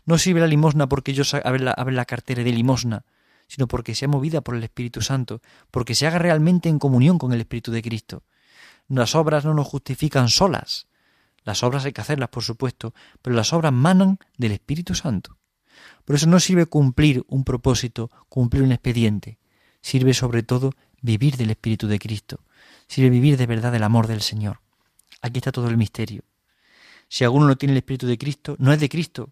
No 0.05 0.19
sirve 0.19 0.41
la 0.41 0.47
limosna 0.47 0.89
porque 0.89 1.15
yo 1.15 1.23
abre 1.45 1.63
la, 1.63 1.75
la 1.77 2.05
cartera 2.05 2.43
de 2.43 2.53
limosna, 2.53 3.05
sino 3.49 3.67
porque 3.67 3.95
sea 3.95 4.09
movida 4.09 4.41
por 4.41 4.55
el 4.55 4.65
Espíritu 4.65 5.01
Santo, 5.01 5.41
porque 5.71 5.95
se 5.95 6.07
haga 6.07 6.19
realmente 6.19 6.69
en 6.69 6.79
comunión 6.79 7.19
con 7.19 7.33
el 7.33 7.41
Espíritu 7.41 7.73
de 7.73 7.83
Cristo. 7.83 8.23
Las 8.89 9.15
obras 9.15 9.45
no 9.45 9.55
nos 9.55 9.67
justifican 9.67 10.29
solas. 10.29 10.89
Las 11.43 11.63
obras 11.63 11.85
hay 11.85 11.93
que 11.93 12.01
hacerlas, 12.01 12.29
por 12.29 12.43
supuesto, 12.43 12.95
pero 13.23 13.37
las 13.37 13.53
obras 13.53 13.73
manan 13.73 14.19
del 14.37 14.53
Espíritu 14.53 14.95
Santo. 14.95 15.39
Por 16.05 16.17
eso 16.17 16.27
no 16.27 16.41
sirve 16.41 16.67
cumplir 16.67 17.25
un 17.29 17.45
propósito, 17.45 18.11
cumplir 18.29 18.63
un 18.63 18.73
expediente. 18.73 19.39
Sirve 19.81 20.15
sobre 20.15 20.43
todo 20.43 20.73
vivir 21.01 21.37
del 21.37 21.51
Espíritu 21.51 21.87
de 21.87 21.99
Cristo. 21.99 22.41
Sirve 22.87 23.11
vivir 23.11 23.37
de 23.37 23.47
verdad 23.47 23.75
el 23.75 23.83
amor 23.83 24.07
del 24.07 24.23
Señor. 24.23 24.61
Aquí 25.21 25.39
está 25.39 25.53
todo 25.53 25.69
el 25.69 25.77
misterio. 25.77 26.23
Si 27.09 27.25
alguno 27.25 27.47
no 27.47 27.57
tiene 27.57 27.73
el 27.73 27.79
Espíritu 27.79 28.07
de 28.07 28.19
Cristo, 28.19 28.57
no 28.59 28.73
es 28.73 28.81
de 28.81 28.89
Cristo. 28.89 29.31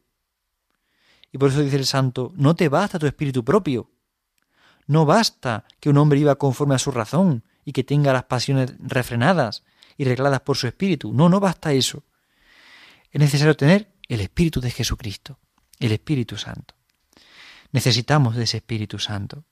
Y 1.32 1.38
por 1.38 1.48
eso 1.48 1.60
dice 1.60 1.76
el 1.76 1.86
santo, 1.86 2.32
no 2.36 2.54
te 2.54 2.68
basta 2.68 2.98
tu 2.98 3.06
espíritu 3.06 3.44
propio, 3.44 3.90
no 4.86 5.06
basta 5.06 5.64
que 5.80 5.88
un 5.88 5.96
hombre 5.96 6.18
viva 6.18 6.36
conforme 6.36 6.74
a 6.74 6.78
su 6.78 6.90
razón 6.90 7.44
y 7.64 7.72
que 7.72 7.84
tenga 7.84 8.12
las 8.12 8.24
pasiones 8.24 8.74
refrenadas 8.78 9.64
y 9.96 10.04
regladas 10.04 10.40
por 10.40 10.56
su 10.56 10.66
espíritu. 10.66 11.12
No, 11.12 11.28
no 11.28 11.40
basta 11.40 11.72
eso. 11.72 12.04
Es 13.10 13.20
necesario 13.20 13.56
tener 13.56 13.92
el 14.08 14.20
Espíritu 14.20 14.60
de 14.60 14.70
Jesucristo, 14.70 15.38
el 15.78 15.92
Espíritu 15.92 16.36
Santo. 16.36 16.74
Necesitamos 17.70 18.36
de 18.36 18.44
ese 18.44 18.58
Espíritu 18.58 18.98
Santo. 18.98 19.44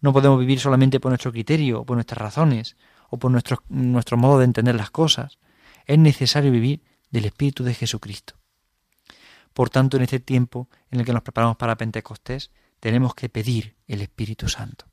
No 0.00 0.12
podemos 0.12 0.38
vivir 0.38 0.60
solamente 0.60 1.00
por 1.00 1.10
nuestro 1.10 1.32
criterio, 1.32 1.84
por 1.84 1.96
nuestras 1.96 2.18
razones, 2.18 2.76
o 3.08 3.18
por 3.18 3.30
nuestro, 3.30 3.62
nuestro 3.68 4.16
modo 4.16 4.38
de 4.38 4.44
entender 4.44 4.74
las 4.74 4.90
cosas. 4.90 5.38
Es 5.86 5.98
necesario 5.98 6.50
vivir 6.50 6.82
del 7.10 7.26
Espíritu 7.26 7.62
de 7.62 7.74
Jesucristo. 7.74 8.34
Por 9.54 9.70
tanto, 9.70 9.96
en 9.96 10.02
este 10.02 10.20
tiempo 10.20 10.68
en 10.90 11.00
el 11.00 11.06
que 11.06 11.12
nos 11.12 11.22
preparamos 11.22 11.56
para 11.56 11.76
Pentecostés, 11.76 12.50
tenemos 12.80 13.14
que 13.14 13.30
pedir 13.30 13.76
el 13.86 14.02
Espíritu 14.02 14.48
Santo. 14.48 14.86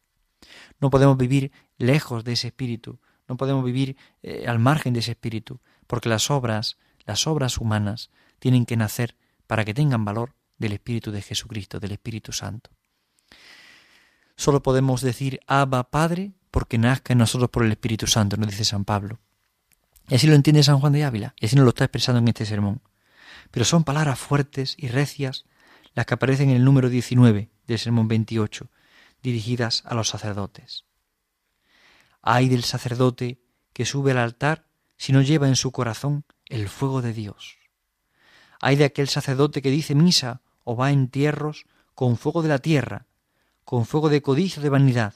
No 0.79 0.89
podemos 0.89 1.17
vivir 1.17 1.51
lejos 1.77 2.23
de 2.23 2.33
ese 2.33 2.47
Espíritu, 2.47 2.99
no 3.27 3.37
podemos 3.37 3.65
vivir 3.65 3.97
eh, 4.23 4.45
al 4.47 4.59
margen 4.59 4.93
de 4.93 4.99
ese 4.99 5.11
Espíritu, 5.11 5.59
porque 5.87 6.09
las 6.09 6.31
obras, 6.31 6.77
las 7.05 7.27
obras 7.27 7.57
humanas, 7.57 8.11
tienen 8.39 8.65
que 8.65 8.77
nacer 8.77 9.17
para 9.47 9.65
que 9.65 9.73
tengan 9.73 10.05
valor 10.05 10.35
del 10.57 10.73
Espíritu 10.73 11.11
de 11.11 11.21
Jesucristo, 11.21 11.79
del 11.79 11.91
Espíritu 11.91 12.31
Santo. 12.31 12.69
Solo 14.35 14.63
podemos 14.63 15.01
decir 15.01 15.39
Abba 15.47 15.89
Padre 15.89 16.33
porque 16.51 16.77
nazca 16.77 17.13
en 17.13 17.19
nosotros 17.19 17.49
por 17.49 17.65
el 17.65 17.71
Espíritu 17.71 18.07
Santo, 18.07 18.37
nos 18.37 18.49
dice 18.49 18.65
San 18.65 18.85
Pablo. 18.85 19.19
Y 20.07 20.15
así 20.15 20.27
lo 20.27 20.35
entiende 20.35 20.63
San 20.63 20.79
Juan 20.79 20.93
de 20.93 21.03
Ávila, 21.03 21.33
y 21.39 21.45
así 21.45 21.55
nos 21.55 21.65
lo 21.65 21.69
está 21.69 21.85
expresando 21.85 22.19
en 22.19 22.27
este 22.27 22.45
sermón. 22.45 22.81
Pero 23.51 23.65
son 23.65 23.83
palabras 23.83 24.19
fuertes 24.19 24.75
y 24.77 24.87
recias 24.87 25.45
las 25.93 26.05
que 26.05 26.13
aparecen 26.13 26.49
en 26.49 26.57
el 26.57 26.63
número 26.63 26.89
19 26.89 27.49
del 27.67 27.79
sermón 27.79 28.07
28, 28.07 28.69
dirigidas 29.21 29.83
a 29.85 29.93
los 29.93 30.09
sacerdotes. 30.09 30.85
Ay 32.21 32.49
del 32.49 32.63
sacerdote 32.63 33.41
que 33.73 33.85
sube 33.85 34.11
al 34.11 34.17
altar 34.17 34.67
si 34.97 35.13
no 35.13 35.21
lleva 35.21 35.47
en 35.47 35.55
su 35.55 35.71
corazón 35.71 36.25
el 36.45 36.69
fuego 36.69 37.01
de 37.01 37.13
Dios. 37.13 37.57
Ay 38.59 38.75
de 38.75 38.85
aquel 38.85 39.07
sacerdote 39.07 39.61
que 39.61 39.71
dice 39.71 39.95
misa 39.95 40.41
o 40.63 40.75
va 40.75 40.91
en 40.91 40.99
entierros 40.99 41.65
con 41.95 42.17
fuego 42.17 42.41
de 42.41 42.49
la 42.49 42.59
tierra, 42.59 43.07
con 43.63 43.85
fuego 43.85 44.09
de 44.09 44.21
codicia 44.21 44.61
de 44.61 44.69
vanidad, 44.69 45.15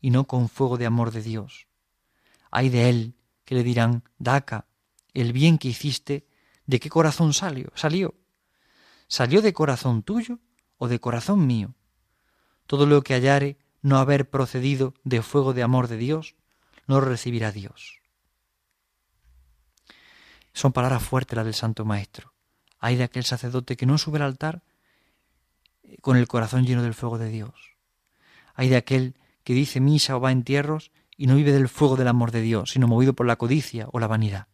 y 0.00 0.10
no 0.10 0.26
con 0.26 0.48
fuego 0.48 0.78
de 0.78 0.86
amor 0.86 1.12
de 1.12 1.22
Dios. 1.22 1.68
Ay 2.50 2.68
de 2.68 2.88
él 2.88 3.14
que 3.44 3.54
le 3.54 3.62
dirán, 3.62 4.04
Daca, 4.18 4.66
el 5.14 5.32
bien 5.32 5.58
que 5.58 5.68
hiciste, 5.68 6.26
¿de 6.66 6.80
qué 6.80 6.88
corazón 6.88 7.32
salió? 7.32 7.70
¿Salió? 7.74 8.14
¿Salió 9.08 9.42
de 9.42 9.52
corazón 9.52 10.02
tuyo 10.02 10.38
o 10.78 10.88
de 10.88 11.00
corazón 11.00 11.46
mío? 11.46 11.74
Todo 12.66 12.86
lo 12.86 13.02
que 13.02 13.14
hallare 13.14 13.58
no 13.82 13.98
haber 13.98 14.30
procedido 14.30 14.94
de 15.04 15.22
fuego 15.22 15.52
de 15.52 15.62
amor 15.62 15.88
de 15.88 15.96
Dios, 15.96 16.36
no 16.86 17.00
recibirá 17.00 17.52
Dios. 17.52 18.00
Son 20.52 20.72
palabras 20.72 21.02
fuertes 21.02 21.36
las 21.36 21.44
del 21.44 21.54
Santo 21.54 21.84
Maestro. 21.84 22.32
Hay 22.78 22.96
de 22.96 23.04
aquel 23.04 23.24
sacerdote 23.24 23.76
que 23.76 23.86
no 23.86 23.98
sube 23.98 24.18
al 24.18 24.24
altar 24.24 24.62
eh, 25.82 25.98
con 26.00 26.16
el 26.16 26.28
corazón 26.28 26.64
lleno 26.64 26.82
del 26.82 26.94
fuego 26.94 27.18
de 27.18 27.28
Dios. 27.28 27.76
Hay 28.54 28.68
de 28.68 28.76
aquel 28.76 29.16
que 29.44 29.54
dice 29.54 29.80
misa 29.80 30.16
o 30.16 30.20
va 30.20 30.28
a 30.28 30.32
entierros 30.32 30.92
y 31.16 31.26
no 31.26 31.36
vive 31.36 31.52
del 31.52 31.68
fuego 31.68 31.96
del 31.96 32.08
amor 32.08 32.30
de 32.30 32.40
Dios, 32.40 32.70
sino 32.70 32.88
movido 32.88 33.14
por 33.14 33.26
la 33.26 33.36
codicia 33.36 33.88
o 33.92 33.98
la 33.98 34.06
vanidad. 34.06 34.48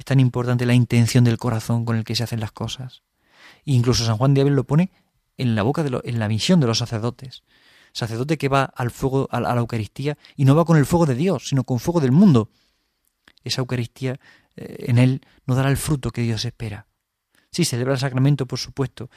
Es 0.00 0.06
tan 0.06 0.18
importante 0.18 0.64
la 0.64 0.72
intención 0.72 1.24
del 1.24 1.36
corazón 1.36 1.84
con 1.84 1.94
el 1.94 2.04
que 2.04 2.16
se 2.16 2.22
hacen 2.22 2.40
las 2.40 2.52
cosas. 2.52 3.02
incluso 3.66 4.06
San 4.06 4.16
Juan 4.16 4.32
de 4.32 4.40
Abel 4.40 4.54
lo 4.54 4.64
pone 4.64 4.90
en 5.36 5.54
la 5.54 5.62
boca 5.62 5.82
de 5.82 6.00
en 6.04 6.18
la 6.18 6.26
misión 6.26 6.58
de 6.58 6.66
los 6.66 6.78
sacerdotes. 6.78 7.42
Sacerdote 7.92 8.38
que 8.38 8.48
va 8.48 8.64
al 8.64 8.90
fuego, 8.90 9.28
a 9.30 9.40
la 9.40 9.54
Eucaristía, 9.54 10.16
y 10.36 10.46
no 10.46 10.56
va 10.56 10.64
con 10.64 10.78
el 10.78 10.86
fuego 10.86 11.04
de 11.04 11.16
Dios, 11.16 11.48
sino 11.50 11.64
con 11.64 11.80
fuego 11.80 12.00
del 12.00 12.12
mundo. 12.12 12.48
Esa 13.44 13.60
Eucaristía 13.60 14.18
eh, 14.56 14.86
en 14.88 14.96
él 14.96 15.20
no 15.44 15.54
dará 15.54 15.68
el 15.68 15.76
fruto 15.76 16.12
que 16.12 16.22
Dios 16.22 16.46
espera. 16.46 16.86
Sí, 17.50 17.66
celebra 17.66 17.92
el 17.92 18.00
sacramento, 18.00 18.46
por 18.46 18.58
supuesto. 18.58 19.10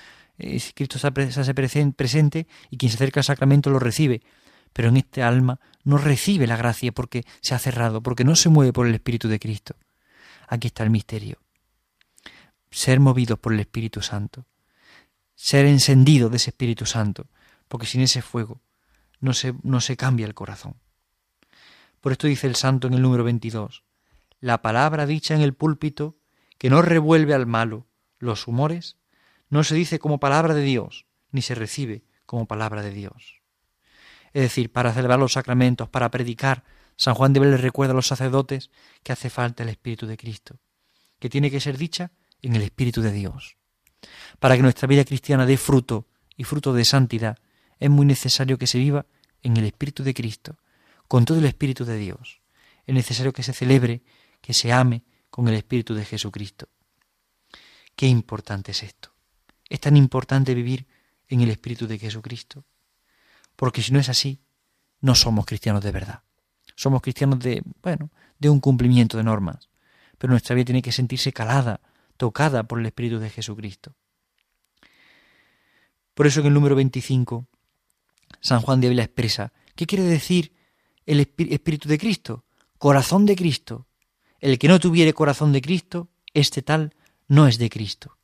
Cristo 0.76 1.00
se 1.00 1.08
hace 1.08 1.54
presente 1.54 2.46
y 2.70 2.76
quien 2.76 2.90
se 2.90 2.98
acerca 2.98 3.22
al 3.22 3.24
sacramento 3.24 3.70
lo 3.70 3.80
recibe. 3.80 4.22
Pero 4.74 4.90
en 4.90 4.98
este 4.98 5.24
alma 5.24 5.62
no 5.86 5.98
recibe 5.98 6.46
la 6.46 6.58
gracia 6.58 6.92
porque 6.92 7.24
se 7.40 7.56
ha 7.56 7.60
cerrado, 7.60 8.04
porque 8.04 8.26
no 8.26 8.36
se 8.36 8.50
mueve 8.50 8.74
por 8.74 8.86
el 8.86 8.96
Espíritu 8.96 9.30
de 9.30 9.40
Cristo. 9.40 9.78
Aquí 10.48 10.68
está 10.68 10.84
el 10.84 10.90
misterio. 10.90 11.40
Ser 12.72 13.00
movido 13.00 13.38
por 13.38 13.54
el 13.54 13.60
Espíritu 13.60 14.02
Santo. 14.02 14.46
Ser 15.36 15.66
encendido 15.66 16.30
de 16.30 16.38
ese 16.38 16.50
Espíritu 16.52 16.86
Santo. 16.86 17.28
Porque 17.68 17.88
sin 17.88 18.02
ese 18.02 18.22
fuego 18.22 18.62
no 19.20 19.34
se, 19.34 19.56
no 19.64 19.82
se 19.82 19.98
cambia 19.98 20.26
el 20.26 20.34
corazón. 20.34 20.76
Por 22.02 22.12
esto 22.12 22.28
dice 22.28 22.48
el 22.48 22.56
santo 22.56 22.88
en 22.88 22.94
el 22.94 23.02
número 23.02 23.24
22, 23.24 23.86
la 24.42 24.62
palabra 24.62 25.06
dicha 25.06 25.36
en 25.36 25.42
el 25.42 25.54
púlpito, 25.54 26.18
que 26.58 26.70
no 26.70 26.82
revuelve 26.82 27.34
al 27.34 27.46
malo 27.46 27.88
los 28.20 28.46
humores, 28.46 28.98
no 29.50 29.64
se 29.64 29.76
dice 29.76 30.00
como 30.00 30.20
palabra 30.20 30.54
de 30.54 30.64
Dios, 30.64 31.06
ni 31.32 31.42
se 31.42 31.56
recibe 31.56 32.04
como 32.26 32.46
palabra 32.46 32.82
de 32.82 32.92
Dios. 32.92 33.42
Es 34.34 34.42
decir, 34.42 34.72
para 34.72 34.92
celebrar 34.92 35.20
los 35.20 35.34
sacramentos, 35.34 35.88
para 35.88 36.12
predicar, 36.12 36.66
San 36.96 37.16
Juan 37.16 37.34
de 37.34 37.40
Vélez 37.40 37.62
recuerda 37.62 37.94
a 37.94 37.96
los 37.96 38.08
sacerdotes 38.08 38.70
que 39.04 39.12
hace 39.12 39.30
falta 39.30 39.64
el 39.64 39.70
Espíritu 39.70 40.08
de 40.08 40.18
Cristo, 40.18 40.60
que 41.20 41.30
tiene 41.30 41.50
que 41.50 41.60
ser 41.60 41.78
dicha 41.78 42.12
en 42.42 42.56
el 42.56 42.62
Espíritu 42.62 43.02
de 43.02 43.12
Dios. 43.12 43.58
Para 44.40 44.56
que 44.56 44.62
nuestra 44.62 44.88
vida 44.88 45.06
cristiana 45.06 45.46
dé 45.46 45.58
fruto 45.58 46.08
y 46.36 46.44
fruto 46.44 46.74
de 46.74 46.86
santidad, 46.86 47.38
es 47.80 47.90
muy 47.90 48.06
necesario 48.06 48.58
que 48.58 48.68
se 48.68 48.78
viva 48.78 49.06
en 49.42 49.58
el 49.58 49.66
Espíritu 49.66 50.04
de 50.04 50.14
Cristo, 50.14 50.58
con 51.08 51.26
todo 51.26 51.40
el 51.40 51.46
Espíritu 51.46 51.86
de 51.86 51.98
Dios. 51.98 52.42
Es 52.86 52.96
necesario 52.96 53.34
que 53.34 53.44
se 53.44 53.54
celebre, 53.54 54.04
que 54.42 54.54
se 54.54 54.72
ame 54.72 55.04
con 55.30 55.48
el 55.48 55.56
Espíritu 55.56 55.94
de 55.96 56.06
Jesucristo. 56.06 56.70
Qué 57.96 58.08
importante 58.08 58.72
es 58.72 58.84
esto. 58.84 59.14
Es 59.70 59.80
tan 59.80 59.98
importante 59.98 60.54
vivir 60.54 60.88
en 61.28 61.42
el 61.42 61.50
Espíritu 61.50 61.88
de 61.88 62.00
Jesucristo. 62.00 62.66
Porque 63.56 63.82
si 63.82 63.92
no 63.92 64.00
es 64.00 64.10
así, 64.10 64.42
no 65.00 65.16
somos 65.16 65.46
cristianos 65.46 65.84
de 65.84 65.92
verdad. 65.92 66.24
Somos 66.76 67.02
cristianos 67.02 67.40
de, 67.40 67.64
bueno, 67.82 68.10
de 68.40 68.50
un 68.50 68.60
cumplimiento 68.60 69.18
de 69.18 69.24
normas. 69.24 69.70
Pero 70.18 70.32
nuestra 70.32 70.56
vida 70.56 70.66
tiene 70.66 70.82
que 70.82 70.92
sentirse 70.92 71.34
calada, 71.34 71.82
tocada 72.18 72.64
por 72.64 72.80
el 72.80 72.86
Espíritu 72.86 73.20
de 73.20 73.30
Jesucristo. 73.30 73.96
Por 76.14 76.28
eso 76.28 76.42
en 76.42 76.48
el 76.48 76.54
número 76.54 76.76
25, 76.76 77.48
San 78.40 78.62
Juan 78.62 78.82
de 78.82 78.88
Ávila 78.88 79.04
expresa, 79.04 79.54
¿qué 79.76 79.86
quiere 79.86 80.04
decir 80.04 80.54
el 81.06 81.20
Espíritu 81.20 81.90
de 81.90 81.98
Cristo? 81.98 82.46
Corazón 82.78 83.26
de 83.26 83.36
Cristo. 83.36 83.88
El 84.40 84.60
que 84.60 84.68
no 84.68 84.80
tuviere 84.80 85.14
corazón 85.14 85.54
de 85.54 85.62
Cristo, 85.62 86.10
este 86.34 86.62
tal 86.62 86.94
no 87.28 87.48
es 87.48 87.58
de 87.58 87.70
Cristo. 87.70 88.18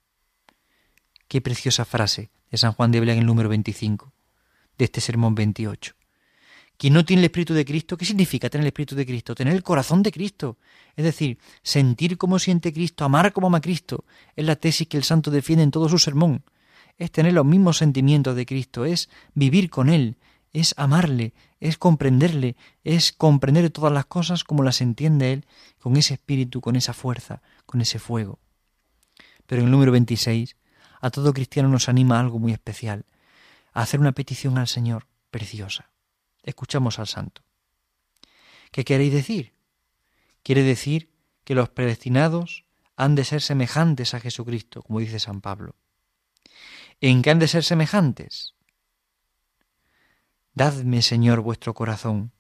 Qué 1.27 1.41
preciosa 1.41 1.86
frase 1.86 2.29
de 2.51 2.58
San 2.58 2.74
Juan 2.74 2.91
de 2.91 2.98
Ávila 2.98 3.13
en 3.13 3.20
el 3.20 3.25
número 3.25 3.50
25 3.50 4.13
de 4.77 4.86
este 4.86 5.01
sermón 5.01 5.36
28. 5.36 5.99
Quien 6.80 6.94
no 6.94 7.04
tiene 7.04 7.20
el 7.20 7.26
Espíritu 7.26 7.54
de 7.54 7.66
Cristo, 7.66 7.98
¿qué 7.98 8.06
significa 8.06 8.50
tener 8.50 8.64
el 8.64 8.70
Espíritu 8.70 8.96
de 8.96 9.06
Cristo? 9.06 9.36
Tener 9.36 9.54
el 9.54 9.64
corazón 9.64 10.02
de 10.02 10.14
Cristo. 10.14 10.58
Es 10.96 11.04
decir, 11.04 11.38
sentir 11.62 12.18
como 12.18 12.40
siente 12.40 12.72
Cristo, 12.72 13.04
amar 13.04 13.34
como 13.34 13.48
ama 13.48 13.60
Cristo. 13.60 14.06
Es 14.34 14.46
la 14.46 14.56
tesis 14.56 14.88
que 14.88 14.96
el 14.96 15.04
santo 15.04 15.30
defiende 15.30 15.64
en 15.64 15.72
todo 15.72 15.90
su 15.90 16.00
sermón. 16.00 16.46
Es 16.98 17.12
tener 17.12 17.34
los 17.34 17.46
mismos 17.46 17.80
sentimientos 17.80 18.34
de 18.34 18.46
Cristo, 18.46 18.86
es 18.86 19.10
vivir 19.34 19.70
con 19.70 19.90
Él, 19.90 20.16
es 20.54 20.74
amarle, 20.78 21.34
es 21.60 21.78
comprenderle, 21.78 22.56
es 22.86 23.12
comprender 23.12 23.70
todas 23.72 23.92
las 23.92 24.06
cosas 24.06 24.46
como 24.46 24.64
las 24.64 24.80
entiende 24.80 25.34
Él, 25.34 25.46
con 25.80 25.98
ese 25.98 26.14
espíritu, 26.14 26.62
con 26.62 26.78
esa 26.78 26.94
fuerza, 26.94 27.42
con 27.66 27.82
ese 27.82 28.00
fuego. 28.00 28.40
Pero 29.48 29.64
en 29.64 29.66
el 29.66 29.72
número 29.72 29.92
26, 29.92 30.56
a 31.02 31.10
todo 31.10 31.34
cristiano 31.34 31.68
nos 31.68 31.90
anima 31.90 32.22
algo 32.22 32.40
muy 32.40 32.54
especial, 32.54 33.06
a 33.74 33.82
hacer 33.82 34.00
una 34.00 34.14
petición 34.14 34.58
al 34.58 34.70
Señor 34.70 35.08
preciosa. 35.30 35.89
Escuchamos 36.50 36.98
al 37.00 37.08
santo. 37.08 37.44
¿Qué 38.72 38.84
queréis 38.84 39.14
decir? 39.14 39.54
Quiere 40.44 40.64
decir 40.64 41.12
que 41.44 41.56
los 41.56 41.70
predestinados 41.70 42.66
han 42.96 43.16
de 43.16 43.24
ser 43.24 43.42
semejantes 43.42 44.14
a 44.14 44.20
Jesucristo, 44.20 44.82
como 44.82 45.00
dice 45.00 45.20
San 45.20 45.42
Pablo. 45.42 45.76
¿En 47.02 47.22
qué 47.22 47.30
han 47.30 47.40
de 47.40 47.48
ser 47.48 47.64
semejantes? 47.64 48.56
Dadme, 50.54 51.02
Señor, 51.02 51.42
vuestro 51.42 51.74
corazón, 51.74 52.34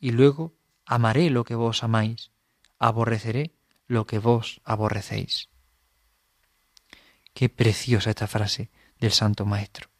y 0.00 0.10
luego 0.10 0.54
amaré 0.86 1.30
lo 1.30 1.44
que 1.44 1.54
vos 1.54 1.84
amáis, 1.84 2.32
aborreceré 2.78 3.54
lo 3.86 4.06
que 4.06 4.18
vos 4.18 4.60
aborrecéis. 4.64 5.50
Qué 7.34 7.48
preciosa 7.48 8.10
esta 8.10 8.26
frase 8.26 8.70
del 8.98 9.12
Santo 9.12 9.44
Maestro. 9.44 9.90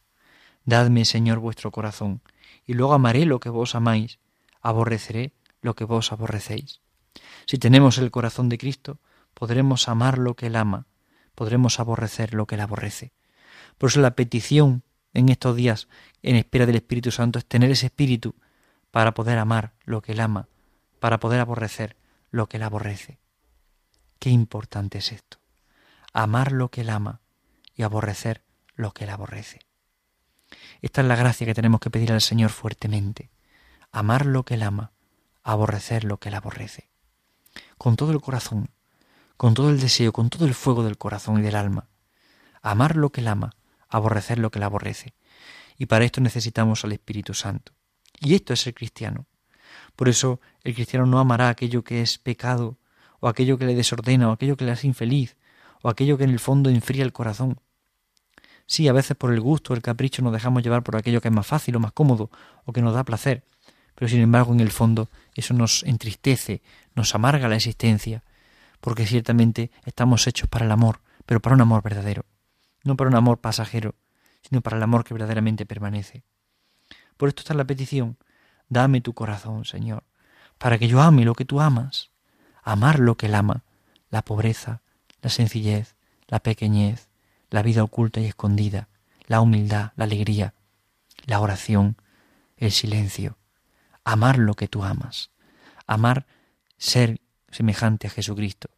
Dadme, 0.65 1.05
Señor, 1.05 1.39
vuestro 1.39 1.71
corazón, 1.71 2.23
y 2.67 2.75
luego 2.75 2.95
amaré 2.95 3.27
lo 3.27 3.41
que 3.41 3.49
vos 3.49 3.75
amáis, 3.75 4.19
aborreceré 4.61 5.33
lo 5.63 5.75
que 5.75 5.85
vos 5.85 6.13
aborrecéis. 6.13 6.81
Si 7.47 7.59
tenemos 7.59 7.99
el 7.99 8.11
corazón 8.11 8.49
de 8.49 8.59
Cristo, 8.59 8.99
podremos 9.35 9.89
amar 9.89 10.19
lo 10.19 10.35
que 10.35 10.47
Él 10.47 10.57
ama, 10.57 10.87
podremos 11.35 11.81
aborrecer 11.81 12.35
lo 12.35 12.47
que 12.47 12.57
Él 12.57 12.61
aborrece. 12.61 13.13
Por 13.79 13.91
eso 13.91 14.01
la 14.01 14.15
petición 14.15 14.83
en 15.15 15.29
estos 15.29 15.57
días, 15.57 15.89
en 16.23 16.37
espera 16.37 16.67
del 16.67 16.77
Espíritu 16.77 17.11
Santo, 17.11 17.39
es 17.39 17.47
tener 17.47 17.71
ese 17.71 17.87
espíritu 17.87 18.35
para 18.91 19.15
poder 19.15 19.39
amar 19.39 19.73
lo 19.85 20.03
que 20.03 20.13
Él 20.13 20.21
ama, 20.21 20.49
para 21.01 21.19
poder 21.19 21.41
aborrecer 21.41 21.97
lo 22.31 22.49
que 22.49 22.59
Él 22.59 22.63
aborrece. 22.63 23.19
Qué 24.19 24.31
importante 24.31 24.99
es 24.99 25.13
esto. 25.13 25.39
Amar 26.13 26.53
lo 26.53 26.71
que 26.71 26.83
Él 26.83 26.91
ama 26.91 27.21
y 27.75 27.83
aborrecer 27.83 28.43
lo 28.75 28.93
que 28.93 29.05
Él 29.05 29.11
aborrece. 29.11 29.61
Esta 30.83 31.03
es 31.03 31.07
la 31.07 31.17
gracia 31.17 31.47
que 31.47 31.55
tenemos 31.55 31.81
que 31.81 31.91
pedir 31.91 32.13
al 32.13 32.21
Señor 32.21 32.51
fuertemente. 32.51 33.31
Amar 33.93 34.27
lo 34.27 34.45
que 34.45 34.55
Él 34.55 34.63
ama, 34.63 34.93
aborrecer 35.43 36.05
lo 36.05 36.19
que 36.19 36.29
Él 36.29 36.35
aborrece. 36.35 36.89
Con 37.77 37.97
todo 37.97 38.13
el 38.13 38.21
corazón, 38.21 38.71
con 39.37 39.55
todo 39.55 39.71
el 39.71 39.81
deseo, 39.81 40.13
con 40.13 40.31
todo 40.31 40.47
el 40.47 40.55
fuego 40.55 40.83
del 40.83 40.99
corazón 40.99 41.39
y 41.39 41.43
del 41.43 41.57
alma. 41.57 41.89
Amar 42.63 42.97
lo 42.97 43.11
que 43.11 43.21
Él 43.21 43.29
ama, 43.29 43.55
aborrecer 43.89 44.39
lo 44.39 44.51
que 44.51 44.59
Él 44.59 44.65
aborrece. 44.65 45.15
Y 45.77 45.87
para 45.87 46.05
esto 46.05 46.21
necesitamos 46.21 46.85
al 46.85 46.93
Espíritu 46.93 47.35
Santo. 47.35 47.73
Y 48.21 48.35
esto 48.35 48.53
es 48.53 48.67
el 48.67 48.75
cristiano. 48.75 49.27
Por 49.97 50.09
eso 50.09 50.41
el 50.63 50.75
cristiano 50.75 51.07
no 51.07 51.19
amará 51.19 51.49
aquello 51.49 51.85
que 51.85 52.03
es 52.03 52.19
pecado, 52.19 52.79
o 53.21 53.29
aquello 53.29 53.59
que 53.59 53.67
le 53.67 53.75
desordena, 53.75 54.29
o 54.29 54.33
aquello 54.33 54.57
que 54.57 54.65
le 54.65 54.73
hace 54.73 54.87
infeliz, 54.87 55.37
o 55.83 55.89
aquello 55.89 56.19
que 56.19 56.25
en 56.25 56.31
el 56.31 56.39
fondo 56.39 56.71
enfría 56.71 57.03
el 57.03 57.13
corazón. 57.13 57.61
Sí, 58.71 58.87
a 58.87 58.93
veces 58.93 59.17
por 59.17 59.33
el 59.33 59.41
gusto, 59.41 59.75
el 59.75 59.83
capricho 59.83 60.23
nos 60.23 60.33
dejamos 60.33 60.63
llevar 60.63 60.85
por 60.85 60.95
aquello 60.95 61.21
que 61.21 61.27
es 61.27 61.35
más 61.35 61.45
fácil 61.45 61.75
o 61.75 61.81
más 61.81 61.91
cómodo 61.91 62.31
o 62.65 62.73
que 62.73 62.81
nos 62.81 62.95
da 62.95 63.03
placer, 63.03 63.43
pero 63.97 64.09
sin 64.09 64.21
embargo 64.21 64.53
en 64.53 64.61
el 64.61 64.71
fondo 64.71 65.11
eso 65.35 65.55
nos 65.55 65.83
entristece, 65.83 66.63
nos 66.95 67.13
amarga 67.17 67.49
la 67.49 67.57
existencia, 67.57 68.23
porque 68.81 69.07
ciertamente 69.07 69.73
estamos 69.87 70.25
hechos 70.29 70.49
para 70.49 70.67
el 70.67 70.71
amor, 70.71 71.01
pero 71.27 71.41
para 71.41 71.57
un 71.57 71.63
amor 71.63 71.83
verdadero, 71.83 72.27
no 72.85 72.97
para 72.97 73.11
un 73.11 73.17
amor 73.17 73.41
pasajero, 73.41 73.97
sino 74.49 74.61
para 74.61 74.77
el 74.77 74.85
amor 74.85 75.03
que 75.03 75.15
verdaderamente 75.15 75.67
permanece. 75.67 76.23
Por 77.17 77.29
esto 77.29 77.41
está 77.41 77.55
la 77.55 77.65
petición, 77.65 78.19
dame 78.69 79.01
tu 79.01 79.15
corazón, 79.15 79.65
Señor, 79.65 80.05
para 80.59 80.79
que 80.79 80.87
yo 80.87 81.03
ame 81.03 81.25
lo 81.25 81.35
que 81.35 81.45
tú 81.45 81.61
amas, 81.61 82.13
amar 82.63 83.01
lo 83.01 83.17
que 83.17 83.27
él 83.27 83.35
ama, 83.35 83.65
la 84.11 84.23
pobreza, 84.23 84.81
la 85.23 85.31
sencillez, 85.31 85.97
la 86.29 86.39
pequeñez, 86.39 87.10
la 87.51 87.63
vida 87.63 87.83
oculta 87.83 88.21
y 88.21 88.27
escondida, 88.27 88.89
la 89.27 89.41
humildad, 89.41 89.93
la 89.97 90.05
alegría, 90.05 90.55
la 91.27 91.41
oración, 91.41 91.97
el 92.57 92.73
silencio, 92.73 93.39
amar 94.05 94.39
lo 94.39 94.55
que 94.55 94.69
tú 94.69 94.85
amas, 94.85 95.31
amar 95.87 96.27
ser 96.79 97.21
semejante 97.51 98.07
a 98.07 98.11
Jesucristo. 98.11 98.71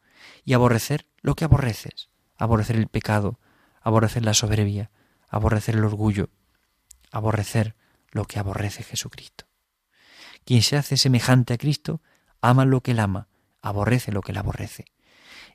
Y 0.44 0.54
aborrecer 0.54 1.06
lo 1.20 1.34
que 1.34 1.44
aborreces, 1.44 2.08
aborrecer 2.36 2.76
el 2.76 2.88
pecado, 2.88 3.38
aborrecer 3.80 4.24
la 4.24 4.34
soberbia, 4.34 4.90
aborrecer 5.28 5.76
el 5.76 5.84
orgullo, 5.84 6.30
aborrecer 7.10 7.74
lo 8.10 8.24
que 8.24 8.38
aborrece 8.38 8.82
Jesucristo. 8.82 9.46
Quien 10.44 10.62
se 10.62 10.76
hace 10.76 10.96
semejante 10.96 11.54
a 11.54 11.58
Cristo 11.58 12.02
ama 12.40 12.64
lo 12.64 12.82
que 12.82 12.92
él 12.92 13.00
ama, 13.00 13.28
aborrece 13.62 14.12
lo 14.12 14.22
que 14.22 14.32
él 14.32 14.38
aborrece. 14.38 14.86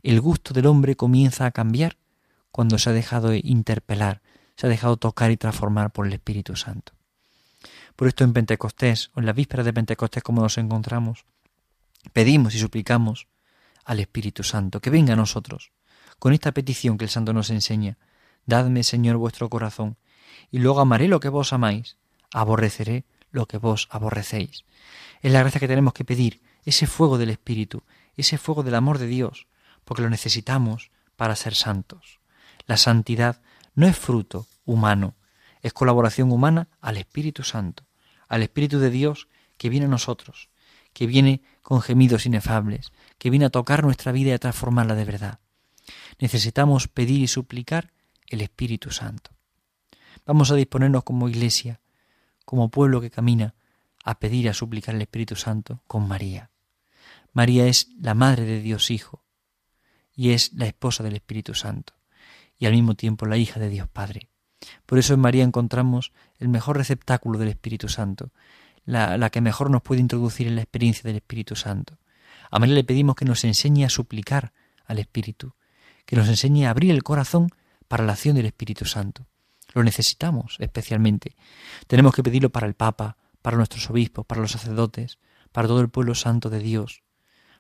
El 0.04 0.22
gusto 0.22 0.54
del 0.54 0.68
hombre 0.68 0.96
comienza 0.96 1.46
a 1.46 1.52
cambiar 1.52 1.98
cuando 2.58 2.80
se 2.80 2.90
ha 2.90 2.94
dejado 2.94 3.36
interpelar, 3.36 4.24
se 4.56 4.66
ha 4.66 4.70
dejado 4.72 4.98
tocar 4.98 5.30
y 5.30 5.38
transformar 5.38 5.92
por 5.92 6.08
el 6.08 6.14
Espíritu 6.14 6.56
Santo. 6.56 6.94
Por 7.96 8.08
esto 8.08 8.24
en 8.24 8.34
Pentecostés, 8.34 9.12
o 9.14 9.20
en 9.20 9.28
la 9.28 9.34
víspera 9.34 9.64
de 9.64 9.72
Pentecostés 9.72 10.24
como 10.24 10.42
nos 10.42 10.58
encontramos, 10.58 11.26
pedimos 12.14 12.56
y 12.56 12.58
suplicamos 12.58 13.28
al 13.86 14.00
Espíritu 14.00 14.42
Santo 14.42 14.82
que 14.82 14.90
venga 14.90 15.14
a 15.14 15.16
nosotros, 15.16 15.72
con 16.18 16.34
esta 16.34 16.52
petición 16.52 16.98
que 16.98 17.04
el 17.06 17.12
Santo 17.12 17.32
nos 17.32 17.52
enseña, 17.52 18.00
Dadme, 18.48 18.82
Señor, 18.82 19.18
vuestro 19.18 19.52
corazón, 19.52 19.98
y 20.50 20.58
luego 20.58 20.80
amaré 20.80 21.08
lo 21.08 21.20
que 21.20 21.30
vos 21.30 21.54
amáis, 21.54 21.98
aborreceré 22.34 23.06
lo 23.30 23.46
que 23.46 23.60
vos 23.60 23.88
aborrecéis. 23.92 24.66
Es 25.22 25.32
la 25.32 25.42
gracia 25.42 25.60
que 25.60 25.68
tenemos 25.68 25.94
que 25.94 26.06
pedir, 26.06 26.42
ese 26.66 26.88
fuego 26.88 27.20
del 27.20 27.30
Espíritu, 27.30 27.84
ese 28.16 28.40
fuego 28.40 28.64
del 28.64 28.74
amor 28.74 28.98
de 28.98 29.06
Dios, 29.06 29.46
porque 29.86 30.02
lo 30.02 30.10
necesitamos 30.10 30.90
para 31.16 31.36
ser 31.36 31.54
santos. 31.54 32.17
La 32.68 32.76
santidad 32.76 33.42
no 33.76 33.88
es 33.88 33.98
fruto 33.98 34.46
humano, 34.66 35.16
es 35.62 35.72
colaboración 35.72 36.34
humana 36.34 36.68
al 36.82 36.98
Espíritu 36.98 37.44
Santo, 37.44 37.86
al 38.28 38.44
Espíritu 38.44 38.80
de 38.80 38.90
Dios 38.90 39.30
que 39.58 39.70
viene 39.70 39.86
a 39.86 39.90
nosotros, 39.90 40.50
que 40.92 41.08
viene 41.08 41.42
con 41.62 41.82
gemidos 41.82 42.26
inefables, 42.26 42.92
que 43.18 43.30
viene 43.30 43.46
a 43.46 43.50
tocar 43.50 43.84
nuestra 43.84 44.12
vida 44.12 44.32
y 44.32 44.34
a 44.34 44.40
transformarla 44.40 44.96
de 44.96 45.06
verdad. 45.06 45.40
Necesitamos 46.20 46.90
pedir 46.90 47.22
y 47.22 47.28
suplicar 47.28 47.94
el 48.28 48.42
Espíritu 48.42 48.92
Santo. 48.92 49.32
Vamos 50.26 50.52
a 50.52 50.56
disponernos 50.56 51.06
como 51.06 51.30
iglesia, 51.30 51.80
como 52.44 52.70
pueblo 52.70 53.00
que 53.00 53.10
camina, 53.10 53.56
a 54.04 54.20
pedir 54.20 54.44
y 54.44 54.48
a 54.50 54.54
suplicar 54.54 54.96
al 54.96 55.02
Espíritu 55.02 55.38
Santo 55.38 55.82
con 55.88 56.06
María. 56.06 56.52
María 57.32 57.66
es 57.68 57.88
la 57.98 58.14
Madre 58.14 58.44
de 58.44 58.60
Dios 58.60 58.92
Hijo 58.92 59.24
y 60.14 60.32
es 60.32 60.52
la 60.52 60.66
esposa 60.66 61.04
del 61.04 61.16
Espíritu 61.16 61.54
Santo 61.54 61.97
y 62.58 62.66
al 62.66 62.74
mismo 62.74 62.96
tiempo 62.96 63.26
la 63.26 63.38
hija 63.38 63.60
de 63.60 63.70
Dios 63.70 63.88
Padre. 63.88 64.30
Por 64.86 64.98
eso 64.98 65.14
en 65.14 65.20
María 65.20 65.44
encontramos 65.44 66.12
el 66.40 66.50
mejor 66.50 66.78
receptáculo 66.78 67.38
del 67.38 67.50
Espíritu 67.50 67.90
Santo, 67.90 68.32
la, 68.86 69.18
la, 69.18 69.30
que 69.30 69.42
mejor 69.42 69.70
nos 69.70 69.82
puede 69.82 70.02
introducir 70.02 70.48
en 70.48 70.56
la 70.56 70.62
experiencia 70.62 71.04
del 71.04 71.18
Espíritu 71.18 71.56
Santo. 71.56 71.98
A 72.50 72.60
María 72.60 72.76
le 72.76 72.84
pedimos 72.84 73.16
que 73.16 73.26
nos 73.26 73.44
enseñe 73.44 73.86
a 73.86 73.90
suplicar 73.90 74.54
al 74.86 75.00
Espíritu, 75.00 75.54
que 76.06 76.16
nos 76.16 76.28
enseñe 76.30 76.66
a 76.66 76.72
abrir 76.72 76.92
el 76.92 77.04
corazón 77.04 77.50
para 77.88 78.06
la 78.06 78.14
acción 78.14 78.36
del 78.36 78.46
Espíritu 78.46 78.86
Santo. 78.86 79.28
Lo 79.74 79.84
necesitamos 79.84 80.56
especialmente. 80.60 81.36
Tenemos 81.88 82.16
que 82.16 82.24
pedirlo 82.24 82.50
para 82.50 82.68
el 82.68 82.74
Papa, 82.74 83.18
para 83.42 83.58
nuestros 83.58 83.90
obispos, 83.90 84.26
para 84.26 84.42
los 84.42 84.52
sacerdotes, 84.52 85.20
para 85.52 85.68
todo 85.68 85.82
el 85.82 85.90
pueblo 85.90 86.16
santo 86.16 86.50
de 86.50 86.60
Dios, 86.60 87.04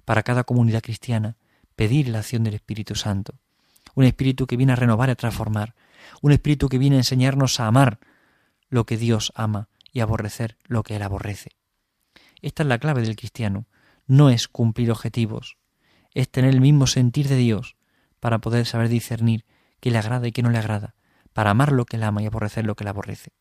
para 0.06 0.24
cada 0.24 0.44
comunidad 0.44 0.82
cristiana, 0.82 1.38
pedir 1.76 2.08
la 2.08 2.20
acción 2.20 2.44
del 2.44 2.56
Espíritu 2.56 2.96
Santo. 2.96 3.40
Un 3.98 4.04
Espíritu 4.04 4.46
que 4.46 4.58
viene 4.58 4.74
a 4.74 4.76
renovar 4.76 5.10
y 5.10 5.14
a 5.14 5.16
transformar. 5.16 5.74
Un 6.22 6.32
Espíritu 6.32 6.70
que 6.70 6.78
viene 6.78 6.98
a 6.98 7.00
enseñarnos 7.00 7.60
a 7.60 7.66
amar 7.66 7.98
lo 8.70 8.86
que 8.86 8.96
Dios 8.96 9.34
ama 9.34 9.70
y 9.92 10.02
aborrecer 10.02 10.56
lo 10.66 10.84
que 10.84 10.98
Él 10.98 11.02
aborrece. 11.02 11.58
Esta 12.44 12.62
es 12.62 12.70
la 12.70 12.78
clave 12.78 13.02
del 13.02 13.16
cristiano. 13.16 13.66
No 14.06 14.30
es 14.30 14.48
cumplir 14.48 14.92
objetivos, 14.92 15.58
es 16.14 16.30
tener 16.30 16.52
el 16.52 16.62
mismo 16.62 16.86
sentir 16.86 17.28
de 17.28 17.38
Dios 17.38 17.76
para 18.20 18.38
poder 18.38 18.68
saber 18.68 18.88
discernir 18.88 19.46
qué 19.80 19.90
le 19.90 19.98
agrada 19.98 20.28
y 20.28 20.32
qué 20.32 20.44
no 20.44 20.52
le 20.52 20.60
agrada, 20.60 20.94
para 21.34 21.50
amar 21.50 21.72
lo 21.72 21.86
que 21.86 21.98
le 21.98 22.06
ama 22.06 22.22
y 22.22 22.28
aborrecer 22.28 22.68
lo 22.68 22.76
que 22.76 22.84
le 22.84 22.92
aborrece. 22.92 23.32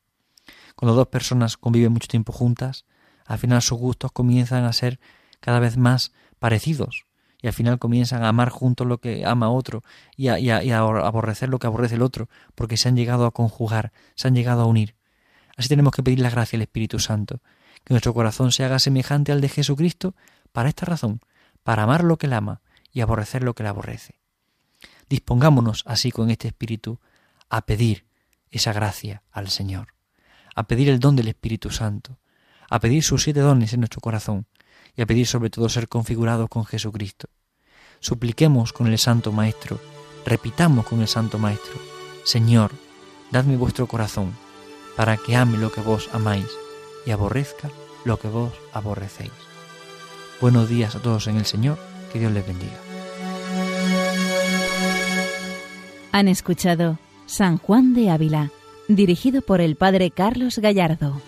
Cuando 0.74 0.94
dos 0.94 1.08
personas 1.08 1.58
conviven 1.58 1.92
mucho 1.92 2.08
tiempo 2.08 2.32
juntas, 2.32 2.86
al 3.26 3.36
final 3.36 3.60
sus 3.60 3.76
gustos 3.76 4.10
comienzan 4.10 4.64
a 4.64 4.72
ser 4.72 5.00
cada 5.40 5.60
vez 5.60 5.76
más 5.76 6.14
parecidos 6.38 7.05
y 7.46 7.48
al 7.48 7.54
final 7.54 7.78
comienzan 7.78 8.24
a 8.24 8.28
amar 8.30 8.48
juntos 8.50 8.88
lo 8.88 8.98
que 8.98 9.24
ama 9.24 9.50
otro 9.50 9.84
y 10.16 10.26
a, 10.30 10.78
aborrecer 10.80 11.48
lo 11.48 11.60
que 11.60 11.68
aborrece 11.68 11.94
el 11.94 12.02
otro 12.02 12.28
porque 12.56 12.76
se 12.76 12.88
han 12.88 12.96
llegado 12.96 13.24
a 13.24 13.30
conjugar, 13.30 13.92
se 14.16 14.26
han 14.26 14.34
llegado 14.34 14.62
a 14.62 14.66
unir. 14.66 14.96
Así 15.56 15.68
tenemos 15.68 15.92
que 15.92 16.02
pedir 16.02 16.18
la 16.18 16.28
gracia 16.28 16.56
al 16.56 16.62
Espíritu 16.62 16.98
Santo, 16.98 17.40
que 17.84 17.94
nuestro 17.94 18.12
corazón 18.14 18.50
se 18.50 18.64
haga 18.64 18.80
semejante 18.80 19.30
al 19.30 19.40
de 19.40 19.48
Jesucristo 19.48 20.16
para 20.50 20.68
esta 20.68 20.86
razón, 20.86 21.20
para 21.62 21.84
amar 21.84 22.02
lo 22.02 22.18
que 22.18 22.26
él 22.26 22.32
ama 22.32 22.62
y 22.92 23.00
aborrecer 23.00 23.44
lo 23.44 23.54
que 23.54 23.62
le 23.62 23.68
aborrece. 23.68 24.18
Dispongámonos 25.08 25.84
así 25.86 26.10
con 26.10 26.30
este 26.30 26.48
Espíritu 26.48 26.98
a 27.48 27.64
pedir 27.64 28.06
esa 28.50 28.72
gracia 28.72 29.22
al 29.30 29.50
Señor, 29.50 29.94
a 30.56 30.66
pedir 30.66 30.88
el 30.88 30.98
don 30.98 31.14
del 31.14 31.28
Espíritu 31.28 31.70
Santo, 31.70 32.18
a 32.68 32.80
pedir 32.80 33.04
sus 33.04 33.22
siete 33.22 33.38
dones 33.38 33.72
en 33.72 33.82
nuestro 33.82 34.00
corazón, 34.00 34.46
y 34.96 35.02
a 35.02 35.06
pedir 35.06 35.26
sobre 35.26 35.50
todo 35.50 35.68
ser 35.68 35.88
configurados 35.88 36.48
con 36.48 36.64
Jesucristo. 36.64 37.28
Supliquemos 38.00 38.72
con 38.72 38.86
el 38.86 38.98
Santo 38.98 39.32
Maestro, 39.32 39.78
repitamos 40.24 40.86
con 40.86 41.00
el 41.00 41.08
Santo 41.08 41.38
Maestro, 41.38 41.78
Señor, 42.24 42.72
dadme 43.30 43.56
vuestro 43.56 43.86
corazón, 43.86 44.32
para 44.96 45.16
que 45.16 45.36
ame 45.36 45.58
lo 45.58 45.70
que 45.70 45.80
vos 45.80 46.08
amáis 46.12 46.46
y 47.04 47.10
aborrezca 47.10 47.70
lo 48.04 48.18
que 48.18 48.28
vos 48.28 48.52
aborrecéis. 48.72 49.32
Buenos 50.40 50.68
días 50.68 50.94
a 50.96 51.00
todos 51.00 51.26
en 51.26 51.36
el 51.36 51.46
Señor, 51.46 51.78
que 52.12 52.18
Dios 52.18 52.32
les 52.32 52.46
bendiga. 52.46 52.78
Han 56.12 56.28
escuchado 56.28 56.98
San 57.26 57.58
Juan 57.58 57.94
de 57.94 58.10
Ávila, 58.10 58.50
dirigido 58.88 59.42
por 59.42 59.60
el 59.60 59.76
Padre 59.76 60.10
Carlos 60.10 60.58
Gallardo. 60.58 61.20